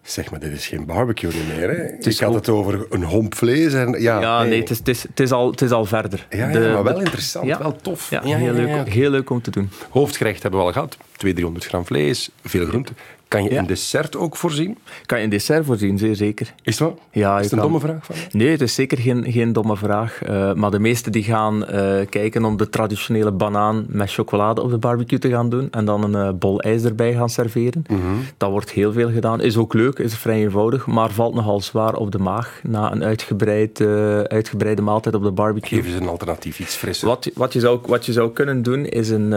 [0.07, 1.69] Zeg maar, dit is geen barbecue niet meer.
[1.69, 1.83] Hè?
[1.99, 3.73] is Ik had het over een homp vlees.
[3.73, 6.25] En, ja, Ja, nee, het, is, het, is, het, is al, het is al verder.
[6.29, 7.57] Ja, ja, De- maar wel de- interessant, ja.
[7.57, 8.09] wel tof.
[8.09, 8.83] Ja, Ja, heel, ja, leuk, ja.
[8.83, 9.69] heel leuk om te doen.
[9.89, 10.89] Hoofdgerecht hebben we al gehad.
[11.17, 12.91] 200, 300 gram vlees, veel groente.
[13.27, 13.59] Kan je Ja.
[13.59, 14.77] een dessert ook voorzien?
[15.05, 16.53] Kan je een dessert voorzien, zeer zeker.
[16.63, 16.99] Is het wel?
[17.11, 17.71] Ja, is het een kan.
[17.71, 18.37] domme vraag van je?
[18.37, 20.21] Nee, het is zeker geen, geen domme vraag.
[20.23, 24.69] Eh, maar de meesten die gaan eh, kijken om de traditionele banaan met chocolade op
[24.69, 27.83] de barbecue te gaan doen en dan een eh, bol ijs erbij gaan serveren.
[27.89, 27.99] Mhm.
[28.37, 29.41] Dat wordt heel veel gedaan.
[29.41, 33.03] Is ook leuk, is vrij eenvoudig, maar valt nogal zwaar op de maag na een
[33.03, 33.81] uitgebreid,
[34.27, 35.81] uitgebreide maaltijd op de barbecue.
[35.81, 37.07] Geef eens een alternatief, iets frisser.
[37.07, 39.31] Wat, je- wat, je zou, wat je zou kunnen doen, is een,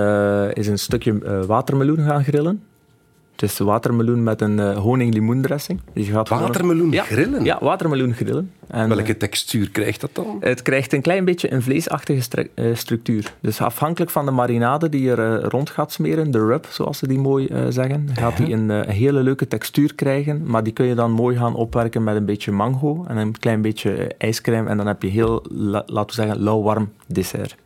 [0.55, 2.63] is een stukje watermeloen gaan grillen.
[3.41, 5.81] Dus watermeloen met een eh honing-limoendressing.
[5.93, 7.45] Dus je gaat Watermeloen grillen?
[7.45, 8.51] Ja, watermeloen grillen.
[8.69, 10.37] En, Welke textuur krijgt dat dan?
[10.41, 13.35] het krijgt een klein beetje een vleesachtige stru- eh, structuur.
[13.41, 16.99] Dus afhankelijk van de marinade die je er eh, rond gaat smeren, de rub, zoals
[16.99, 20.43] ze die mooi eh, zeggen, gaat die een, eh, hele leuke textuur krijgen.
[20.47, 23.63] Maar die kun je dan mooi gaan opwerken met een beetje mango en een klein
[23.63, 24.69] beetje eh, ijscrème.
[24.69, 27.57] En dan heb je heel, la- laten we zeggen, lauw-warm dessert.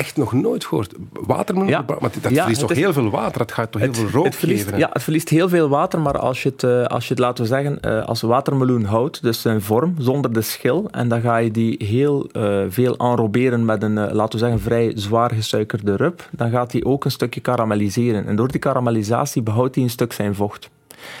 [0.00, 0.94] Dat echt nog nooit gehoord.
[1.12, 1.70] Watermeloen?
[1.70, 3.40] Maar dat verliest toch is- heel veel water?
[3.40, 4.74] Het gaat toch heel veel rook het verliest, geven?
[4.74, 4.78] hè?
[4.84, 7.42] Ja, het verliest heel veel water, maar als je het, eh, als je het laten
[7.44, 11.36] we zeggen, eh, als watermeloen houdt, dus zijn vorm, zonder de schil, en dan ga
[11.36, 16.28] je die heel eh, veel enroberen met een, laten we zeggen, vrij zwaar gesuikerde rub,
[16.30, 18.26] dan gaat die ook een stukje karamelliseren.
[18.26, 20.70] En door die karamellisatie behoudt hij een stuk zijn vocht.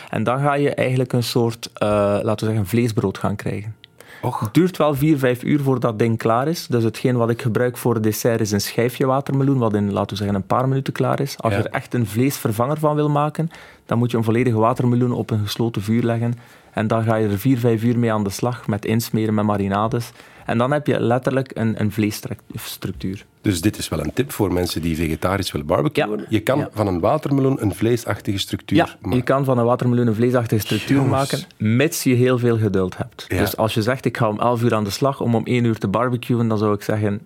[0.08, 3.74] En dan ga je eigenlijk een soort, laten we zeggen, vleesbrood gaan krijgen.
[4.22, 6.66] Och, Het duurt wel 4, 5 uur voordat dat ding klaar is.
[6.66, 10.16] Dus hetgeen wat ik gebruik voor dessert is een schijfje watermeloen, wat in, laten we
[10.16, 11.34] zeggen, een paar minuten klaar is.
[11.38, 11.58] Als Ja.
[11.58, 13.50] je er echt een vleesvervanger van wil maken,
[13.86, 16.34] dan moet je een volledige watermeloen op een gesloten vuur leggen.
[16.72, 19.44] En dan ga je er 4, 5 uur mee aan de slag met insmeren met
[19.44, 20.10] marinades.
[20.46, 23.26] En dan heb je letterlijk een, een vleesstructuur.
[23.40, 26.18] dus dit is wel een tip voor mensen die vegetarisch willen barbecuen.
[26.18, 26.24] Ja.
[26.28, 26.68] Je kan Ja.
[26.72, 29.16] van een watermeloen een vleesachtige structuur Ja, maken.
[29.18, 31.12] je kan van een watermeloen een vleesachtige structuur Jongens.
[31.32, 33.24] maken, mits je heel veel geduld hebt.
[33.28, 33.38] Ja.
[33.38, 35.64] Dus als je zegt, ik ga om 11 uur aan de slag om om 1
[35.64, 37.20] uur te barbecuen, dan zou ik zeggen,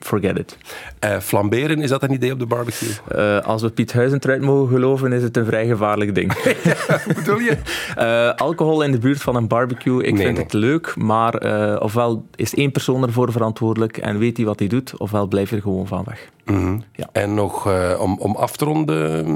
[0.00, 0.56] forget it.
[0.98, 2.88] Eh, flamberen, is dat een idee op de barbecue?
[3.08, 6.32] Eh, als we Piet Huizentruid mogen geloven, is het een vrij gevaarlijk ding.
[7.16, 7.56] Bedoel je?
[7.96, 10.42] Eh, alcohol in de buurt van een barbecue, ik Nee, vind nee.
[10.44, 11.34] het leuk, maar
[11.80, 15.56] ofwel is één persoon ervoor verantwoordelijk en weet hij wat hij doet, ofwel blijf je
[15.56, 16.28] er gewoon van weg.
[16.44, 16.78] Mhm.
[16.92, 17.08] Ja.
[17.12, 19.26] En nog om, om af te ronden,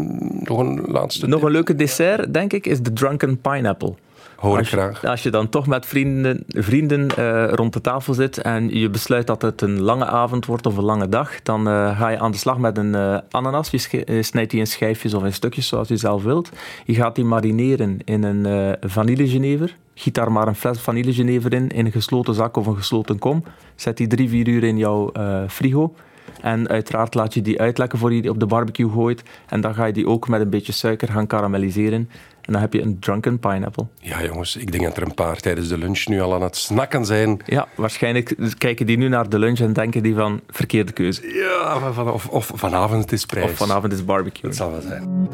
[0.43, 1.47] nog een laatste Nog tip?
[1.49, 3.95] een leuke dessert, denk ik, is de Drunken Pineapple.
[4.43, 5.05] Hoor als, je, graag.
[5.05, 9.27] als je dan toch met vrienden, vrienden eh, rond de tafel zit en je besluit
[9.27, 12.31] dat het een lange avond wordt of een lange dag, dan eh, ga je aan
[12.31, 13.71] de slag met een eh, ananas.
[13.71, 16.51] Je snijdt die in schijfjes of in stukjes zoals je zelf wilt.
[16.85, 19.77] Je gaat die marineren in een vanillegenever.
[19.95, 23.45] Giet daar maar een fles vanillegenever in, in een gesloten zak of een gesloten kom.
[23.75, 25.13] Zet die drie, vier uur in jouw
[25.49, 25.95] frigo.
[26.43, 29.23] En uiteraard laat je die uitlekken voor je die op de barbecue gooit.
[29.49, 32.09] En dan ga je die ook met een beetje suiker gaan karamelliseren.
[32.43, 33.87] En dan heb je een drunken pineapple.
[34.01, 36.57] Ja, jongens, ik denk dat er een paar tijdens de lunch nu al aan het
[36.57, 37.43] snakken zijn.
[37.47, 41.35] Ja, waarschijnlijk kijken die nu naar de lunch en denken die van verkeerde keuze.
[41.35, 43.51] Ja, van, of, of vanavond het is prijs.
[43.51, 44.47] Of vanavond is barbecue.
[44.47, 45.29] Het zal wel zijn.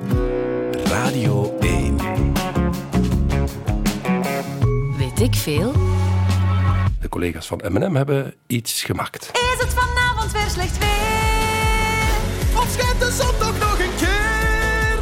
[0.85, 1.97] Radio 1.
[4.99, 5.73] Weet ik veel?
[7.01, 9.31] De collega's van M&M hebben iets gemaakt.
[9.33, 10.98] Is het vanavond weer slecht weer?
[12.59, 14.99] Of schijnt de zon toch nog een keer?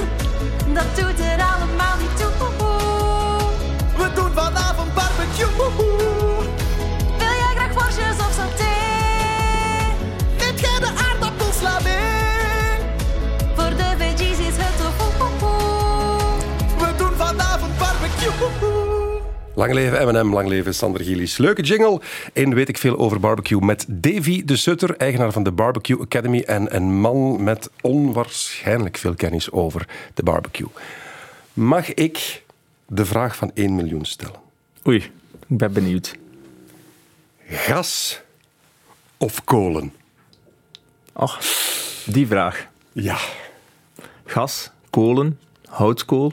[0.74, 1.25] Dat doet er
[19.56, 21.36] Lang leven M&M, lang leven Sander Gillies.
[21.36, 22.00] Leuke jingle.
[22.32, 26.40] En weet ik veel over barbecue met Davy de Sutter, eigenaar van de Barbecue Academy
[26.40, 30.68] en een man met onwaarschijnlijk veel kennis over de barbecue.
[31.52, 32.42] Mag ik
[32.86, 34.40] de vraag van 1 miljoen stellen?
[34.86, 34.98] Oei,
[35.48, 36.16] ik ben benieuwd.
[37.46, 38.20] Gas
[39.16, 39.92] of kolen?
[41.12, 41.40] Ach,
[42.06, 42.66] die vraag.
[42.92, 43.18] Ja.
[44.24, 45.38] Gas, kolen,
[45.68, 46.32] houtskool,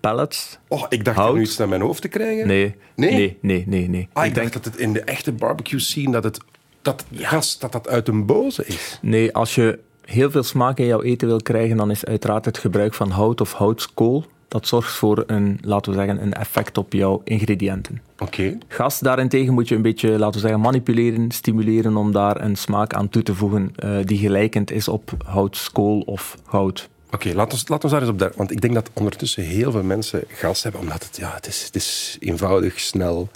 [0.00, 0.58] pellets.
[0.68, 1.34] Oh, ik dacht Hout?
[1.34, 2.46] nu iets naar mijn hoofd te krijgen.
[2.46, 2.74] Nee.
[2.96, 3.12] Nee?
[3.12, 3.88] Nee, nee, nee.
[3.88, 4.08] nee.
[4.12, 6.38] Ah, ik, ik denk denk, dat het in de echte barbecue scene dat het
[6.82, 8.98] dat gas dat dat uit een boze is.
[9.02, 12.58] nee, als je heel veel smaak in jouw eten wil krijgen, dan is uiteraard het
[12.58, 14.24] gebruik van hout of houtskool.
[14.48, 18.00] Dat zorgt voor een, laten we zeggen, een effect op jouw ingrediënten.
[18.18, 18.58] Oké.
[18.68, 22.94] Gas daarentegen moet je een beetje, laten we zeggen, manipuleren, stimuleren om daar een smaak
[22.94, 26.88] aan toe te voegen eh, die gelijkend is op houtskool of hout.
[27.10, 28.32] Oké, laat ons, laat ons daar eens op daar.
[28.36, 31.64] Want ik denk dat ondertussen heel veel mensen gas hebben, omdat het, ja, het, is,
[31.64, 33.28] het is eenvoudig, snel.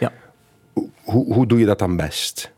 [0.00, 0.12] Ja.
[1.02, 2.52] Hoe, hoe doe je dat dan best?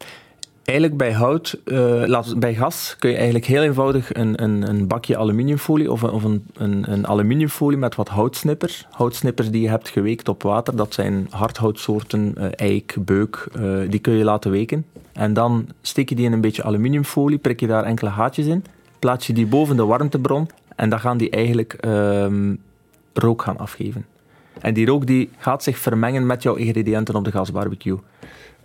[0.64, 1.58] Eigenlijk bij hout,
[2.04, 6.10] laat, bij gas kun je eigenlijk heel eenvoudig een, een, een bakje aluminiumfolie of, een,
[6.10, 8.86] of een, een, een aluminiumfolie met wat houtsnippers.
[8.90, 14.00] Houtsnippers die je hebt geweekt op water, dat zijn hardhoutsoorten, eh, eik, beuk, eh, die
[14.00, 14.86] kun je laten weken.
[15.12, 18.64] En dan steek je die in een beetje aluminiumfolie, prik je daar enkele haatjes in,
[19.04, 22.54] plaats je die boven de warmtebron en dan gaan die eigenlijk ehm,
[23.12, 24.06] rook gaan afgeven.
[24.60, 27.98] En die rook die gaat zich vermengen met jouw ingrediënten op de gasbarbecue.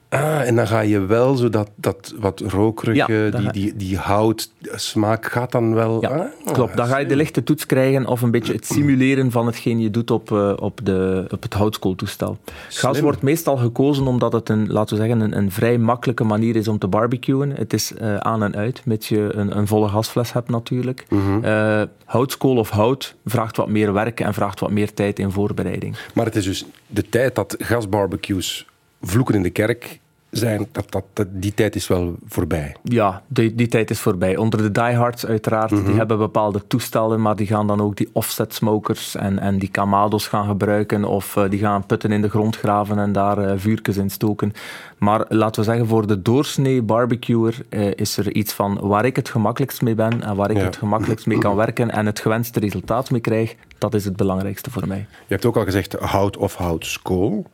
[0.09, 3.97] Ah, en dan ga je wel zo dat, dat wat rokerige, Ja, die, die, die
[3.97, 6.01] houtsmaak gaat dan wel...
[6.01, 6.77] Ja, Ah, klopt.
[6.77, 9.91] Dan ga je de lichte toets krijgen of een beetje het simuleren van hetgeen je
[9.91, 12.37] doet op, eh, op, de, op het houtskooltoestel.
[12.69, 16.55] Gas wordt meestal gekozen omdat het een, laten we zeggen, een, een vrij makkelijke manier
[16.55, 17.51] is om te barbecuen.
[17.51, 21.05] Het is eh, aan en uit, mits je een, een volle gasfles hebt natuurlijk.
[21.41, 25.95] Eh, houtskool of hout vraagt wat meer werk en vraagt wat meer tijd in voorbereiding.
[26.13, 28.67] Maar het is dus de tijd dat gasbarbecues
[29.01, 32.75] vloeken in de kerk zijn, dat, dat, dat- die tijd is wel voorbij.
[32.83, 34.37] Ja, die, die tijd is voorbij.
[34.37, 35.85] Onder de diehards uiteraard, Mhm.
[35.85, 39.69] die hebben bepaalde toestellen, maar die gaan dan ook die offset smokers en, en die
[39.69, 43.53] kamados gaan gebruiken of eh, die gaan putten in de grond graven en daar eh,
[43.57, 44.53] vuurtjes in stoken.
[44.97, 49.15] Maar laten we zeggen, voor de doorsnee barbecuer eh, is er iets van waar ik
[49.15, 50.63] het gemakkelijkst mee ben en waar ik Ja.
[50.63, 54.71] het gemakkelijkst mee kan werken en het gewenste resultaat mee krijg, dat is het belangrijkste
[54.71, 54.97] voor mij.
[55.07, 57.45] Je hebt ook al gezegd hout of houtskool.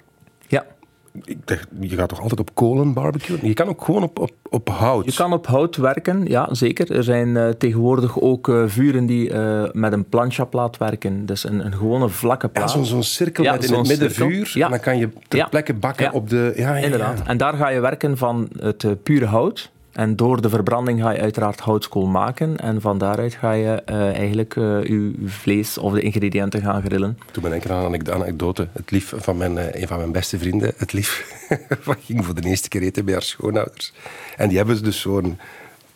[1.16, 1.22] Ja.
[1.26, 3.40] Ik dacht, je gaat toch altijd op kolen barbecuen?
[3.48, 5.06] Je kan ook gewoon op, op, op hout.
[5.06, 6.92] Je kan op hout werken, ja zeker.
[6.96, 11.26] Er zijn eh, tegenwoordig ook eh, vuren die eh, met een planchaplaat werken.
[11.26, 12.72] Dus een, een gewone vlakke Ja, plaat.
[12.72, 14.30] zo'n zo'n cirkel Ja, met in het midden cirkel.
[14.30, 14.52] vuur.
[14.54, 14.66] Ja.
[14.66, 15.48] En dan kan je ter Ja.
[15.48, 16.12] plekke bakken Ja.
[16.12, 16.54] op de...
[16.56, 16.84] Ja, ja, ja.
[16.84, 17.22] Inderdaad.
[17.28, 19.72] En daar ga je werken van het pure hout.
[19.96, 22.58] En door de verbranding ga je uiteraard houtskool maken.
[22.58, 27.18] En van daaruit ga je eh, eigenlijk eh, je vlees of de ingrediënten gaan grillen.
[27.32, 28.68] Toen ben ik aan een anek- anekdote.
[28.74, 31.26] Het lief van mijn, eh, een van mijn beste vrienden, het lief,
[32.06, 33.94] ging voor de eerste keer eten bij haar schoonouders.
[34.38, 35.38] En die hebben dus zo'n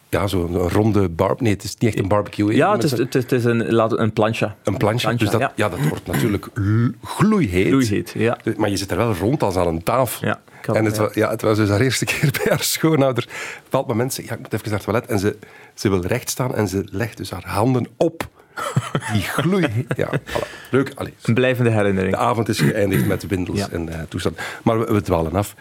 [0.09, 1.41] ja, zo'n ronde barb...
[1.41, 2.55] Nee, het is niet echt een barbecue.
[2.55, 4.55] Ja, het is, het is, het is een, laat- een plancha.
[4.63, 5.51] Een plancha, dus dat, ja.
[5.55, 5.69] ja.
[5.69, 6.47] dat wordt natuurlijk
[7.03, 7.67] gloeiheet.
[7.67, 8.37] Gloeiheet, ja.
[8.43, 10.27] Dus- Maar je zit er wel rond als aan een tafel.
[10.27, 10.39] Ja,
[10.73, 11.01] en het, ja.
[11.01, 13.23] was, ja, het was dus haar eerste keer bij haar schoonouder.
[13.23, 15.05] Op een bepaald moment zegt ja, ik moet even naar het toilet.
[15.09, 15.37] En ze,
[15.73, 18.27] ze wil recht staan en ze legt dus haar handen op
[19.13, 19.93] die gloeiheet.
[19.95, 20.69] Ja, voilà.
[20.71, 20.91] Leuk.
[20.95, 22.13] Allee, Een blijvende herinnering.
[22.13, 23.67] de avond is geëindigd met windels Ja.
[23.71, 24.39] en eh, toestand.
[24.63, 25.55] Maar we, we dwalen af.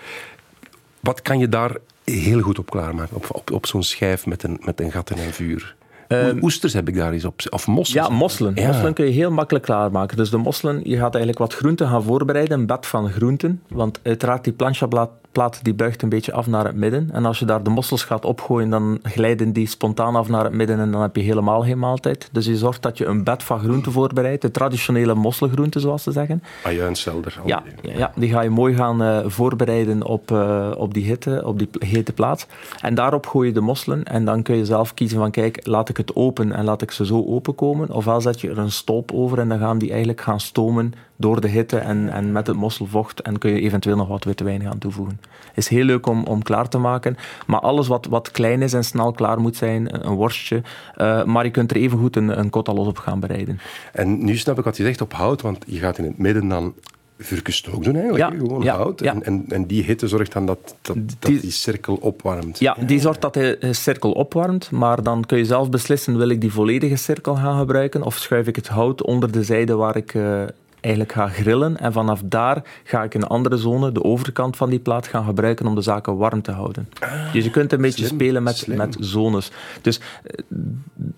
[1.00, 1.76] Wat kan je daar
[2.10, 3.16] heel goed op klaarmaken?
[3.16, 5.76] Op, op, op zo'n schijf met een, met een gat en een vuur?
[6.08, 7.40] Ehm, Oesters heb ik daar eens op.
[7.50, 8.04] Of mosselen.
[8.04, 8.54] Ja, mosselen.
[8.54, 8.66] Ja.
[8.66, 10.16] Mosselen kun je heel makkelijk klaarmaken.
[10.16, 13.62] Dus de mosselen, je gaat eigenlijk wat groenten gaan voorbereiden, een bed van groenten.
[13.68, 17.08] Want uiteraard die planchaplaat plaat die buigt een beetje af naar het midden.
[17.12, 20.52] En als je daar de mossels gaat opgooien, dan glijden die spontaan af naar het
[20.52, 22.28] midden en dan heb je helemaal geen maaltijd.
[22.32, 26.12] Dus je zorgt dat je een bed van groenten voorbereidt, de traditionele mosselgroenten zoals ze
[26.12, 26.42] zeggen.
[26.62, 27.40] Ajuinselder.
[27.44, 31.58] Ja, ja, die ga je mooi gaan uh, voorbereiden op, uh, op die hitte, op
[31.58, 32.46] die hete plaat.
[32.80, 35.88] En daarop gooi je de mosselen en dan kun je zelf kiezen van kijk, laat
[35.88, 37.90] ik het open en laat ik ze zo openkomen.
[37.90, 41.40] Ofwel zet je er een stolp over en dan gaan die eigenlijk gaan stomen door
[41.40, 44.62] de hitte en, en met het mosselvocht en kun je eventueel nog wat witte wijn
[44.62, 45.20] gaan toevoegen.
[45.54, 48.84] Is heel leuk om, om klaar te maken, maar alles wat, wat klein is en
[48.84, 50.62] snel klaar moet zijn, een worstje,
[50.96, 53.60] uh, maar je kunt er even goed een, een kotalos op gaan bereiden.
[53.92, 56.48] En nu snap ik wat je zegt op hout, want je gaat in het midden
[56.48, 56.74] dan
[57.18, 59.00] vuurkestook doen eigenlijk, ja, gewoon ja, hout.
[59.00, 59.12] Ja.
[59.12, 62.58] En, en, en, die hitte zorgt dan dat, dat, dat die, cirkel opwarmt.
[62.58, 66.40] Ja, die zorgt dat de cirkel opwarmt, maar dan kun je zelf beslissen, wil ik
[66.40, 70.14] die volledige cirkel gaan gebruiken of schuif ik het hout onder de zijde waar ik
[70.14, 70.42] uh,
[70.80, 71.78] eigenlijk ga grillen.
[71.78, 75.66] En vanaf daar ga ik een andere zone, de overkant van die plaat, gaan gebruiken
[75.66, 76.88] om de zaken warm te houden.
[77.00, 79.50] Ah, dus je kunt een beetje spelen met, met zones.
[79.80, 80.44] Dus eh,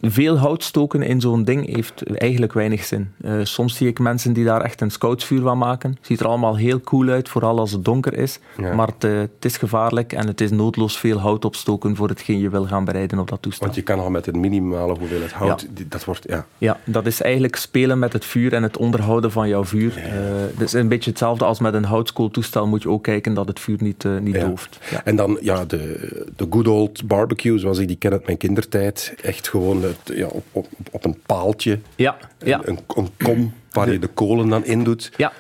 [0.03, 3.13] veel hout stoken in zo'n ding heeft eigenlijk weinig zin.
[3.25, 5.97] Uh, soms zie ik mensen die daar echt een scoutsvuur van maken.
[6.01, 8.39] Ziet er allemaal heel cool uit, vooral als het donker is.
[8.75, 12.39] Maar het, uh, het, is gevaarlijk en het is noodloos veel hout opstoken voor hetgeen
[12.39, 13.65] je wil gaan bereiden op dat toestel.
[13.65, 15.85] Want je kan al met een minimale hoeveelheid hout, ja.
[15.89, 16.25] dat wordt...
[16.29, 16.47] Ja.
[16.59, 19.99] ja, dat is eigenlijk spelen met het vuur en het onderhouden van jouw vuur.
[19.99, 20.07] Ja.
[20.07, 22.67] Uh, dat is een beetje hetzelfde als met een houtskooltoestel.
[22.67, 24.79] Moet je ook kijken dat het vuur niet, niet dooft.
[25.05, 29.15] En dan ja, de, de good old barbecue, zoals ik die ken uit mijn kindertijd.
[29.23, 31.79] Echt gewoon het, ja, op, op, op een paaltje.
[31.97, 32.17] Ja.
[32.39, 32.61] ja.
[32.65, 35.13] Een, een kom waar je de kolen dan in doet.
[35.17, 35.33] Ja.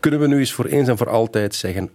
[0.00, 1.90] Kunnen we nu eens voor eens en voor altijd zeggen...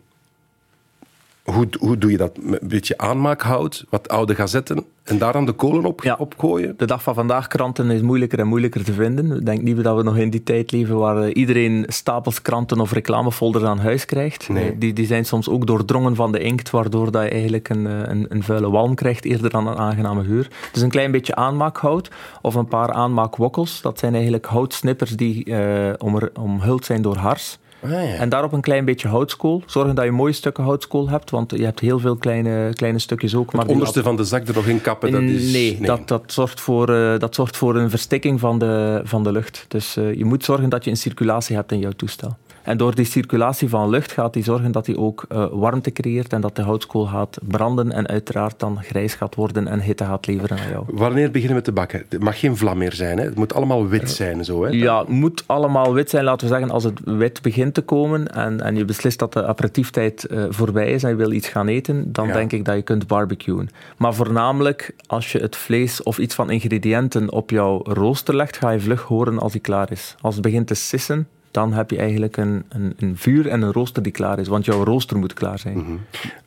[1.46, 2.38] Hoe, hoe doe je dat?
[2.38, 6.16] Een beetje aanmaakhout, wat oude gazetten en daar dan de kolen op, ja.
[6.20, 6.74] op gooien?
[6.78, 9.32] De dag van vandaag kranten is moeilijker en moeilijker te vinden.
[9.32, 12.92] Ik denk niet dat we nog in die tijd leven waar iedereen stapels kranten of
[12.92, 14.50] reclamefolders aan huis krijgt.
[14.50, 14.78] Nee.
[14.78, 18.26] Die, die zijn soms ook doordrongen van de inkt, waardoor dat je eigenlijk een, een,
[18.30, 20.48] een vuile walm krijgt eerder dan een aangename geur.
[20.72, 22.10] Dus een klein beetje aanmaakhout
[22.42, 23.82] of een paar aanmaakwokkels.
[23.82, 25.94] Dat zijn eigenlijk houtsnippers die uh,
[26.34, 27.58] omhuld zijn door hars.
[27.80, 27.98] Ah, ja.
[27.98, 29.64] En daarop een klein beetje houtskool.
[29.66, 33.36] Zorgen dat je mooie stukken houtskool hebt, want je hebt heel veel kleine, kleine stukjes
[33.36, 33.46] ook.
[33.46, 35.52] Het maar onderste van de zak er nog in kappen, dat is...
[35.52, 35.88] Nee, nee.
[35.88, 39.66] Dat, dat, zorgt voor, uh, dat zorgt voor een verstikking van de, van de lucht.
[39.68, 42.38] Dus uh, je moet zorgen dat je een circulatie hebt in jouw toestel.
[42.66, 46.34] En door die circulatie van lucht gaat die zorgen dat hij ook uh, warmte creëert
[46.34, 50.28] en dat de houtskool gaat branden en uiteraard dan grijs gaat worden en hitte gaat
[50.28, 50.86] leveren aan jou.
[50.88, 52.06] Wanneer beginnen we te bakken?
[52.10, 53.24] Het mag geen vlam meer zijn, hè?
[53.24, 54.46] het moet allemaal wit zijn.
[54.46, 54.70] Zo, hè?
[54.70, 56.24] Ja, het moet allemaal wit zijn.
[56.24, 59.46] Laten we zeggen, als het wit begint te komen en, en je beslist dat de
[59.46, 62.34] aperitieftijd uh, voorbij is en je wil iets gaan eten, dan Ja.
[62.34, 63.70] denk ik dat je kunt barbecuen.
[63.98, 68.70] Maar voornamelijk als je het vlees of iets van ingrediënten op jouw rooster legt, ga
[68.70, 70.16] je vlug horen als die klaar is.
[70.22, 73.72] Als het begint te sissen, dan heb je eigenlijk een, een, een vuur en een
[73.72, 74.48] rooster die klaar is.
[74.48, 75.78] Want jouw rooster moet klaar zijn.
[75.78, 75.92] Mhm.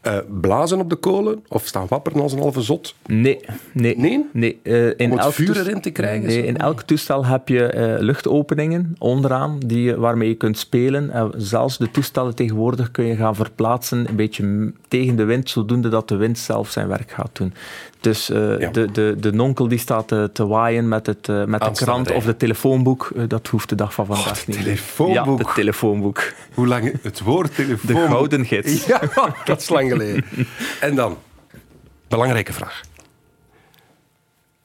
[0.07, 2.95] Uh, blazen op de kolen of staan wapperen als een halve zot?
[3.07, 3.41] Nee.
[3.73, 3.99] Nee?
[3.99, 4.27] Nee?
[4.33, 4.61] nee.
[4.63, 6.27] Uh, in Om het vuur erin te krijgen?
[6.27, 11.11] Nee, in elk toestel heb je eh, luchtopeningen onderaan die, waarmee je kunt spelen.
[11.11, 15.89] En zelfs de toestellen tegenwoordig kun je gaan verplaatsen een beetje tegen de wind, zodoende
[15.89, 17.53] dat de wind zelf zijn werk gaat doen.
[18.01, 18.71] Dus eh, Ja.
[18.71, 22.13] de, de, de nonkel die staat te, te waaien met, het, eh, met de krant
[22.13, 24.81] of de telefoonboek, eh, dat hoeft de dag van vandaag het niet.
[25.07, 25.39] Telefoonboek.
[25.39, 26.33] Ja, het telefoonboek.
[26.55, 28.09] Hoe lang het woord De telefoon...
[28.09, 28.87] gouden gids.
[28.87, 29.01] Ja,
[29.45, 30.25] dat is lang geleden.
[30.81, 31.19] En dan,
[32.09, 32.81] belangrijke vraag.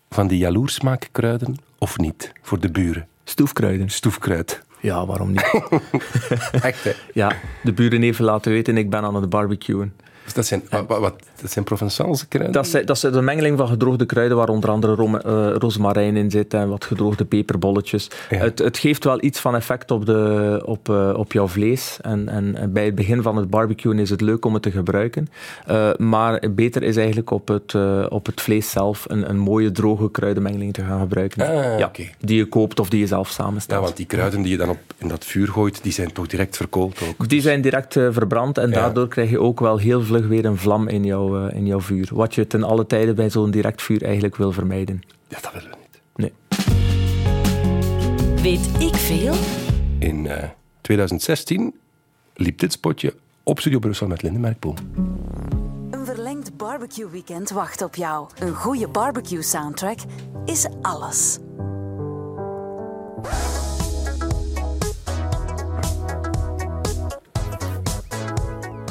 [0.09, 2.31] Van die jaloersmaakkruiden of niet?
[2.41, 3.07] Voor de buren.
[3.23, 3.89] Stoefkruiden.
[3.89, 4.61] Stoefkruid.
[4.79, 5.61] Ja, waarom niet?
[6.61, 6.91] Echt, hè?
[7.13, 7.31] ja,
[7.63, 9.93] de buren even laten weten, ik ben aan het barbecuen.
[10.23, 12.53] Dus dat zijn, wat, wat, dat zijn Provençaalse kruiden?
[12.53, 16.15] Dat is, dat is een mengeling van gedroogde kruiden, waar onder andere rom, eh, rozemarijn
[16.15, 18.07] in zit en wat gedroogde peperbolletjes.
[18.29, 18.37] Ja.
[18.37, 21.97] Het, het geeft wel iets van effect op, de, op, eh, op jouw vlees.
[22.01, 25.29] En, en, bij het begin van het barbecuen is het leuk om het te gebruiken.
[25.65, 27.75] Eh, maar beter is eigenlijk op het,
[28.09, 31.47] op het vlees zelf een, een mooie droge kruidenmengeling te gaan gebruiken.
[31.47, 31.91] Ah, ja.
[32.19, 33.83] Die je koopt of die je zelf Ja, samenstelt.
[33.83, 36.57] want die kruiden die je dan op, in dat vuur gooit, die zijn toch direct
[36.57, 37.29] verkoold ook?
[37.29, 38.75] Die zijn direct verbrand en Ja.
[38.75, 41.81] daardoor krijg je ook wel heel vlug weer een vlam in jouw, eh, in jouw
[41.81, 42.09] vuur.
[42.13, 45.01] Wat je ten alle tijden bij zo'n direct vuur eigenlijk wil vermijden.
[45.27, 46.01] Ja, dat willen we niet.
[46.15, 46.31] Nee.
[48.41, 49.33] Weet ik veel?
[49.99, 50.49] In eh,
[50.81, 51.73] 2016
[52.33, 54.75] liep dit spotje op Studio Brussel met Linde Merkpoel.
[55.91, 58.27] Een verlengd barbecue weekend wacht op jou.
[58.39, 59.99] Een goede barbecue soundtrack
[60.45, 61.39] is alles.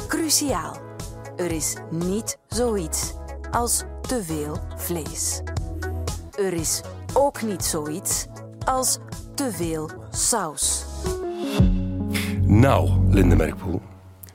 [0.07, 0.82] Cruciaal.
[1.37, 3.13] Er is niet zoiets
[3.51, 5.41] als te veel vlees.
[6.37, 6.81] Er is
[7.13, 8.25] ook niet zoiets
[8.65, 8.99] als
[9.35, 10.85] te veel saus.
[12.41, 13.81] Nou, Linde Merkpoel,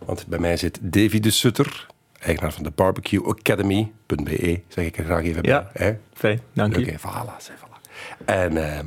[0.04, 1.86] Want bij mij zit Davy de Sutter,
[2.20, 5.70] eigenaar van de Barbecue Academy.be, zeg ik er graag even Ja.
[5.72, 5.86] bij.
[5.86, 5.96] hè?
[6.14, 6.96] Fijn, dank Oké, u.
[6.98, 7.54] voilà.
[8.24, 8.86] En ehm,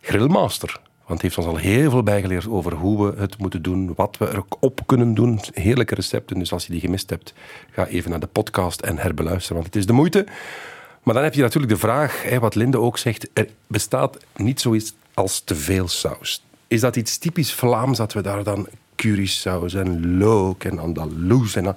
[0.00, 0.80] Grillmaster,
[1.12, 4.28] want heeft ons al heel veel bijgeleerd over hoe we het moeten doen, wat we
[4.28, 5.40] erop kunnen doen.
[5.52, 7.34] Heerlijke recepten, dus als je die gemist hebt,
[7.70, 10.26] ga even naar de podcast en herbeluisteren, want het is de moeite.
[11.02, 14.94] Maar dan heb je natuurlijk de vraag, wat Linde ook zegt, er bestaat niet zoiets
[15.14, 16.44] als te veel saus.
[16.68, 21.76] Is dat iets typisch Vlaams, dat we daar dan currysaus en look en andaloes en.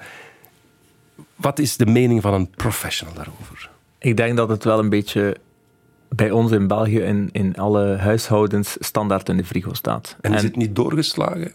[1.35, 3.69] Wat is de mening van een professional daarover?
[3.97, 5.37] Ik denk dat het wel een beetje
[6.09, 10.15] bij ons in België in, in alle huishoudens standaard in de frigo staat.
[10.21, 11.51] En is het niet doorgeslagen?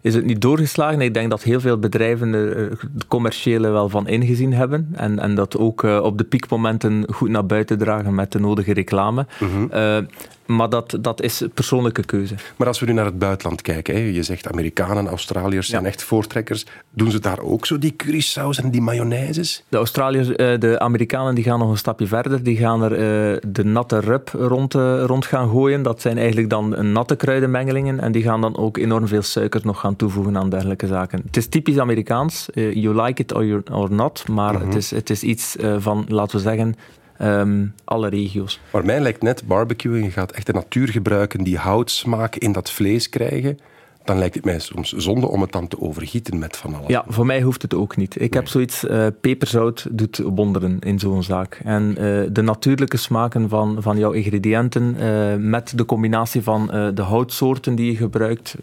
[0.00, 1.00] is het niet doorgeslagen.
[1.00, 4.88] Ik denk dat heel veel bedrijven er eh, het commerciële wel van ingezien hebben.
[4.92, 8.72] En, en dat ook eh, op de piekmomenten goed naar buiten dragen met de nodige
[8.72, 9.26] reclame.
[9.70, 9.98] Eh,
[10.46, 12.34] maar dat, dat is persoonlijke keuze.
[12.56, 15.88] Maar als we nu naar het buitenland kijken, hè, je zegt Amerikanen, Australiërs zijn Ja.
[15.88, 16.66] echt voortrekkers.
[16.90, 19.64] Doen ze daar ook zo die currysaus en die mayonaises?
[19.68, 22.42] De Australiërs, eh, de Amerikanen die gaan nog een stapje verder.
[22.42, 25.82] Die gaan er eh, de natte rub rond, eh, rond gaan gooien.
[25.82, 28.00] Dat zijn eigenlijk dan natte kruidenmengelingen.
[28.00, 31.22] En die gaan dan ook enorm veel suiker nog gaan toevoegen aan dergelijke zaken.
[31.26, 32.48] Het is typisch Amerikaans.
[32.54, 34.28] you like it or, or not.
[34.28, 36.74] Maar het, is, het is iets van, laten we zeggen,
[37.18, 38.60] ehm, alle regio's.
[38.70, 42.70] Maar mij lijkt net barbecue, je gaat echt de natuur gebruiken, die houtsmaak in dat
[42.70, 43.58] vlees krijgen.
[44.04, 46.88] Dan lijkt het mij soms zonde om het dan te overgieten met van alles.
[46.88, 48.20] Ja, voor mij hoeft het ook niet.
[48.20, 51.60] Ik heb zoiets, eh, peperzout doet wonderen in zo'n zaak.
[51.64, 57.02] En eh, de natuurlijke smaken van, van jouw ingrediënten, eh, met de combinatie van de
[57.02, 58.54] houtsoorten die je gebruikt,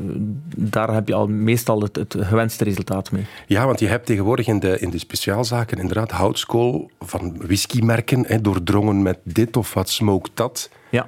[0.55, 3.25] daar heb je al meestal het, het gewenste resultaat mee.
[3.47, 8.41] Ja, want je hebt tegenwoordig in de, in de speciaalzaken inderdaad houtskool van whiskymerken, hè,
[8.41, 10.69] doordrongen met dit of wat smoked dat.
[10.89, 11.07] Ja.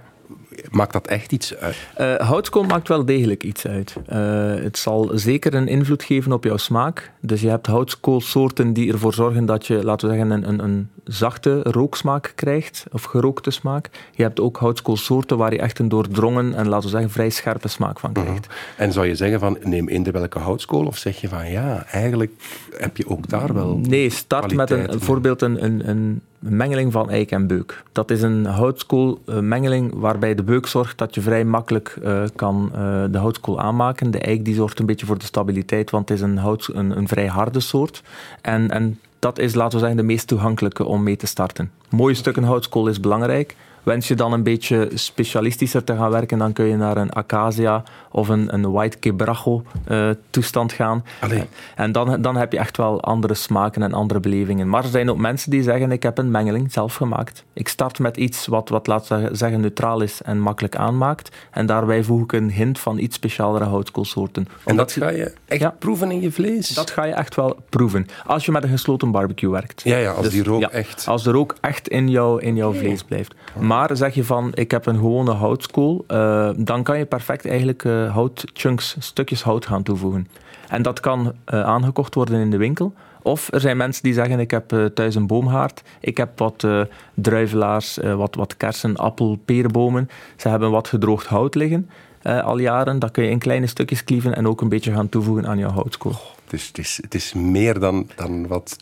[0.70, 1.76] Maakt dat echt iets uit?
[1.96, 3.96] Eh, houtskool maakt wel degelijk iets uit.
[4.06, 4.20] Eh,
[4.56, 7.12] het zal zeker een invloed geven op jouw smaak.
[7.20, 10.90] Dus je hebt houtskoolsoorten die ervoor zorgen dat je, laten we zeggen, een, een, een
[11.04, 13.90] zachte rooksmaak krijgt, of gerookte smaak.
[14.12, 17.68] Je hebt ook houtskoolsoorten waar je echt een doordrongen en, laten we zeggen, vrij scherpe
[17.68, 18.48] smaak van krijgt.
[18.78, 20.86] En zou je zeggen van neem eender welke houtskool?
[20.86, 22.32] Of zeg je van ja, eigenlijk
[22.78, 27.10] heb je ook daar wel Nee, start met een, bijvoorbeeld een, een, een mengeling van
[27.10, 27.84] eik en beuk.
[27.92, 33.04] Dat is een houtskoolmengeling waarbij de beuk zorgt dat je vrij makkelijk eh, kan eh,
[33.12, 34.12] de houtskool aanmaken.
[34.12, 36.98] De eik die zorgt een beetje voor de stabiliteit, want het is een, hout, een,
[36.98, 38.04] een vrij harde soort.
[38.42, 41.72] En, en dat is, laten we zeggen, de meest toegankelijke om mee te starten.
[41.90, 43.56] Mooie stukken houtskool is belangrijk.
[43.84, 47.84] Wens je dan een beetje specialistischer te gaan werken, dan kun je naar een acacia
[48.12, 51.04] of een, een white quebracho eh, toestand gaan.
[51.20, 51.44] Allee.
[51.76, 54.70] En dan, dan heb je echt wel andere smaken en andere belevingen.
[54.70, 57.44] Maar er zijn ook mensen die zeggen, ik heb een mengeling zelf gemaakt.
[57.54, 61.36] Ik start met iets wat, wat laten we zeggen, neutraal is en makkelijk aanmaakt.
[61.52, 64.48] En daarbij voeg ik een hint van iets specialere houtskoolsoorten.
[64.66, 65.76] En dat ga je echt Ja.
[65.80, 66.68] proeven in je vlees?
[66.68, 68.06] dat ga je echt wel proeven.
[68.26, 69.82] Als je met een gesloten barbecue werkt.
[69.84, 72.74] Ja, ja, als die rook ja, echt- Als de rook echt in, jouw in jouw
[72.74, 73.34] vlees blijft.
[73.60, 77.84] Maar zeg je van, ik heb een gewone houtskool, eh, dan kan je perfect eigenlijk
[77.84, 80.28] eh, houtchunks, stukjes hout gaan toevoegen.
[80.70, 82.94] En dat kan eh, aangekocht worden in de winkel.
[83.22, 86.68] Of er zijn mensen die zeggen, ik heb thuis een boomhaard, ik heb wat
[87.14, 90.10] druivelaars, wat, wat kersen, appel, perenbomen.
[90.36, 91.90] Ze hebben wat gedroogd hout liggen
[92.24, 93.00] al jaren.
[93.00, 95.72] Dat kun je in kleine stukjes klieven en ook een beetje gaan toevoegen aan jouw
[95.72, 96.33] houtskool.
[96.54, 98.78] Het is, het is, het is meer dan, dan wat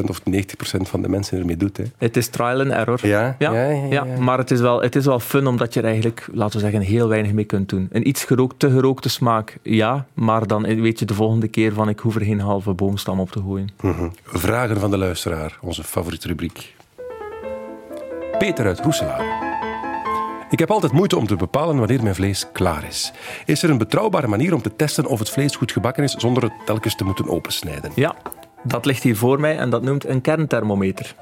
[0.00, 0.22] 80% of 90%
[0.80, 1.76] van de mensen ermee doet.
[1.76, 1.84] Hè.
[1.98, 3.06] Het is trial and error.
[3.06, 4.20] Ja, ja, ja, ja, ja.
[4.20, 6.80] maar het is, wel, het is wel fun omdat je er eigenlijk, laten we zeggen,
[6.80, 7.88] heel weinig mee kunt doen.
[7.92, 11.88] Een iets gerookt, te gerookte smaak, ja, maar dan weet je de volgende keer van
[11.88, 13.68] ik hoef er geen halve boomstam op te gooien.
[13.80, 14.08] Mhm.
[14.24, 16.74] Vragen van de luisteraar, onze favoriete rubriek.
[18.38, 19.47] Peter uit Roeselaar.
[20.50, 23.12] Ik heb altijd moeite om te bepalen wanneer mijn vlees klaar is.
[23.44, 26.42] Is er een betrouwbare manier om te testen of het vlees goed gebakken is zonder
[26.42, 27.92] het telkens te moeten opensnijden?
[27.94, 28.16] Ja,
[28.62, 31.14] dat ligt hier voor mij en dat noemt een kernthermometer.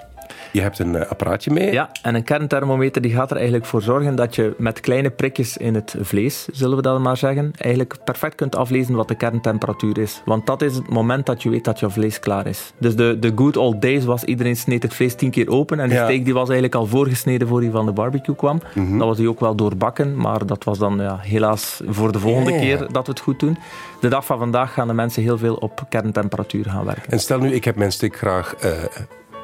[0.52, 1.72] Je hebt een eh, apparaatje mee.
[1.72, 5.56] Ja, en een kernthermometer die gaat er eigenlijk voor zorgen dat je met kleine prikjes
[5.56, 9.98] in het vlees, zullen we dat maar zeggen, eigenlijk perfect kunt aflezen wat de kerntemperatuur
[9.98, 10.22] is.
[10.24, 12.72] Want dat is het moment dat je weet dat je vlees klaar is.
[12.78, 15.88] Dus de, de good old days was iedereen sneed het vlees tien keer open en
[15.88, 16.04] de Ja.
[16.04, 18.60] steak die was eigenlijk al voorgesneden voor hij van de barbecue kwam.
[18.74, 18.98] Mhm.
[18.98, 22.52] Dat was hij ook wel doorbakken, maar dat was dan ja, helaas voor de volgende
[22.52, 23.58] Ja, keer dat we het goed doen.
[24.00, 27.10] De dag van vandaag gaan de mensen heel veel op kerntemperatuur gaan werken.
[27.12, 28.70] En stel nu, ik heb mijn steak graag eh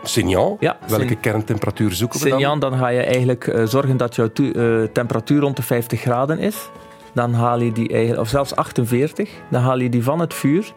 [0.02, 0.56] signaal.
[0.60, 2.38] Ja, Welke kerntemperatuur zoeken we dan?
[2.38, 6.38] Signan, dan ga je eigenlijk eh, zorgen dat jouw eh, temperatuur rond de 50 graden
[6.38, 6.68] is.
[7.14, 10.72] Dan haal je die eigenlijk, of zelfs 48, dan haal je die van het vuur.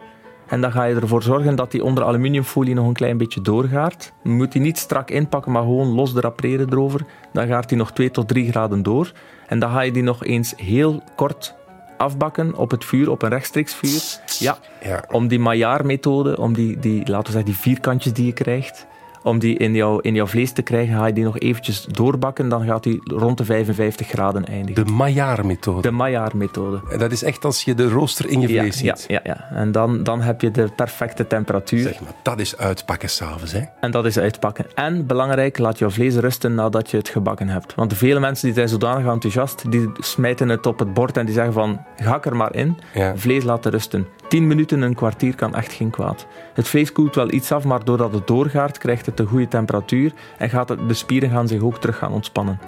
[0.46, 4.12] En dan ga je ervoor zorgen dat die onder aluminiumfolie nog een klein beetje doorgaat.
[4.22, 7.00] Je moet die niet strak inpakken, maar gewoon los draperen erover.
[7.32, 9.12] Dan gaat die nog 2 tot 3 graden door.
[9.46, 11.54] En dan ga je die nog eens heel kort
[11.96, 14.02] afbakken op het vuur, op een rechtstreeks vuur.
[14.38, 15.04] Ja, Ja.
[15.10, 18.86] om die Maillard-methode, om die, die, laten we zeggen, die vierkantjes die je krijgt,
[19.26, 22.48] om die in, jouw in jouw vlees te krijgen, ga je die nog eventjes doorbakken,
[22.48, 24.84] dan gaat die rond de 55 graden eindigen.
[24.84, 25.80] De Maillard-methode.
[25.82, 26.80] De Maillard-methode.
[26.98, 29.08] Dat is echt als je de rooster in je Ja, vlees ja, ziet.
[29.08, 29.48] ja, ja.
[29.50, 31.80] En dan, dan heb je de perfecte temperatuur.
[31.82, 33.60] Zeg maar, dat is uitpakken s'avonds, hè?
[33.80, 34.66] En dat is uitpakken.
[34.74, 37.74] En belangrijk, laat jouw vlees rusten nadat je het gebakken hebt.
[37.74, 41.34] Want vele mensen die zijn zodanig enthousiast, die smijten het op het bord en die
[41.34, 42.78] zeggen van, ga er maar in.
[42.94, 43.16] Ja.
[43.16, 44.06] Vlees laten rusten.
[44.28, 46.26] 10 minuten, een kwartier kan echt geen kwaad.
[46.54, 50.12] Het vlees koelt wel iets af, maar doordat het doorgaart, krijgt het een goede temperatuur
[50.38, 52.58] en gaat het, de spieren gaan zich ook terug gaan ontspannen.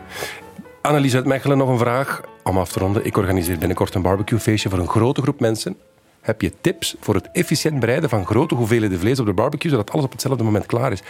[0.82, 3.04] Annelies uit Mechelen, nog een vraag om af te ronden.
[3.04, 5.76] Ik organiseer binnenkort een barbecuefeestje voor een grote groep mensen.
[6.20, 9.90] Heb je tips voor het efficiënt bereiden van grote hoeveelheden vlees op de barbecue, zodat
[9.90, 11.02] alles op hetzelfde moment klaar is?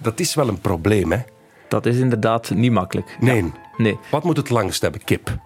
[0.00, 1.18] Dat is wel een probleem, hè?
[1.68, 3.16] Dat is inderdaad niet makkelijk.
[3.20, 3.52] Nee.
[3.76, 3.98] Nee.
[4.10, 5.04] Wat moet het langst hebben?
[5.04, 5.38] Kip.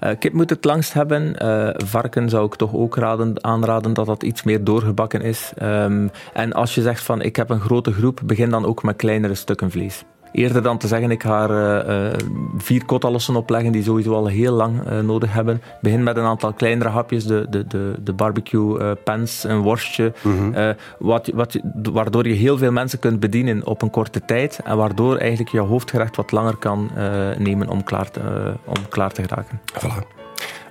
[0.00, 1.38] Eh, kip moet het langst hebben.
[1.38, 5.52] Eh, varken zou ik toch ook raden, aanraden dat dat iets meer doorgebakken is.
[5.56, 8.96] Ehm, en als je zegt van ik heb een grote groep, begin dan ook met
[8.96, 10.04] kleinere stukken vlees.
[10.34, 12.18] Eerder dan te zeggen ik ga er eh, eh,
[12.56, 15.62] vier kotalossen opleggen die sowieso al heel lang eh, nodig hebben.
[15.80, 20.12] Begin met een aantal kleinere hapjes, de, de, de, de barbecue pans, een worstje.
[20.54, 20.68] eh,
[20.98, 21.58] wat, wat,
[21.92, 24.60] waardoor je heel veel mensen kunt bedienen op een korte tijd.
[24.64, 26.90] En waardoor eigenlijk je hoofdgerecht wat langer kan
[27.38, 29.60] nemen om klaar, te, om klaar te geraken.
[29.72, 30.23] Voilà.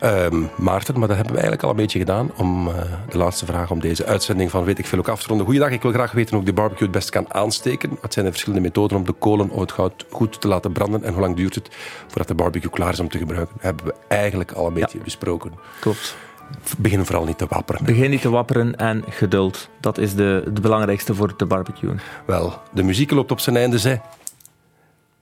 [0.04, 2.76] Ehm, Maarten, maar dat hebben we eigenlijk al een beetje gedaan om eh,
[3.10, 5.46] de laatste vraag om deze uitzending van Weet ik Veel ook af te ronden.
[5.46, 7.98] Goeiedag, ik wil graag weten hoe ik de barbecue het best kan aansteken.
[8.02, 11.04] Wat zijn de verschillende methoden om de kolen of het goud goed te laten branden
[11.04, 11.70] en hoe lang duurt het
[12.08, 13.56] voordat de barbecue klaar is om te gebruiken?
[13.60, 15.52] hebben we eigenlijk al een beetje besproken.
[15.80, 16.16] Klopt.
[16.78, 17.86] Begin vooral niet te wapperen.
[17.86, 19.70] Begin niet te wapperen en geduld.
[19.80, 22.00] Dat is de, het belangrijkste voor te barbecuen.
[22.26, 24.02] Wel, de muziek loopt op zijn einde, zei.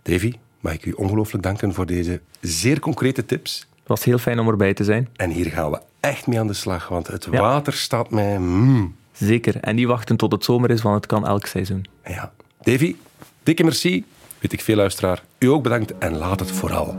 [0.02, 3.70] Davy, mag ik u ongelooflijk danken voor deze zeer concrete tips.
[3.92, 5.10] Het was heel fijn om erbij te zijn.
[5.16, 7.42] En hier gaan we echt mee aan de slag, want het Ja.
[7.42, 8.40] water staat mij...
[8.40, 8.96] mm.
[9.12, 9.56] Zeker.
[9.58, 11.86] En niet wachten tot het zomer is, want het kan elk seizoen.
[12.06, 12.32] Ja.
[12.62, 12.96] Davy,
[13.44, 14.06] dikke merci.
[14.40, 15.24] Weet ik veel, luisteraar.
[15.40, 16.96] U ook bedankt en laat het vooral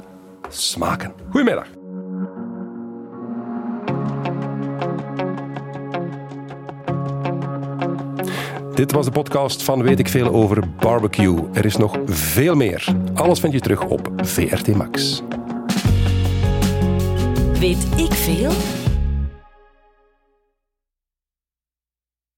[0.48, 1.12] smaken.
[1.30, 1.66] Goedemiddag.
[8.74, 11.38] Dit was de podcast van Weet ik Veel over barbecue.
[11.52, 12.94] Er is nog veel meer.
[13.14, 15.22] Alles vind je terug op VRT Max.
[17.62, 18.50] Weet ik veel?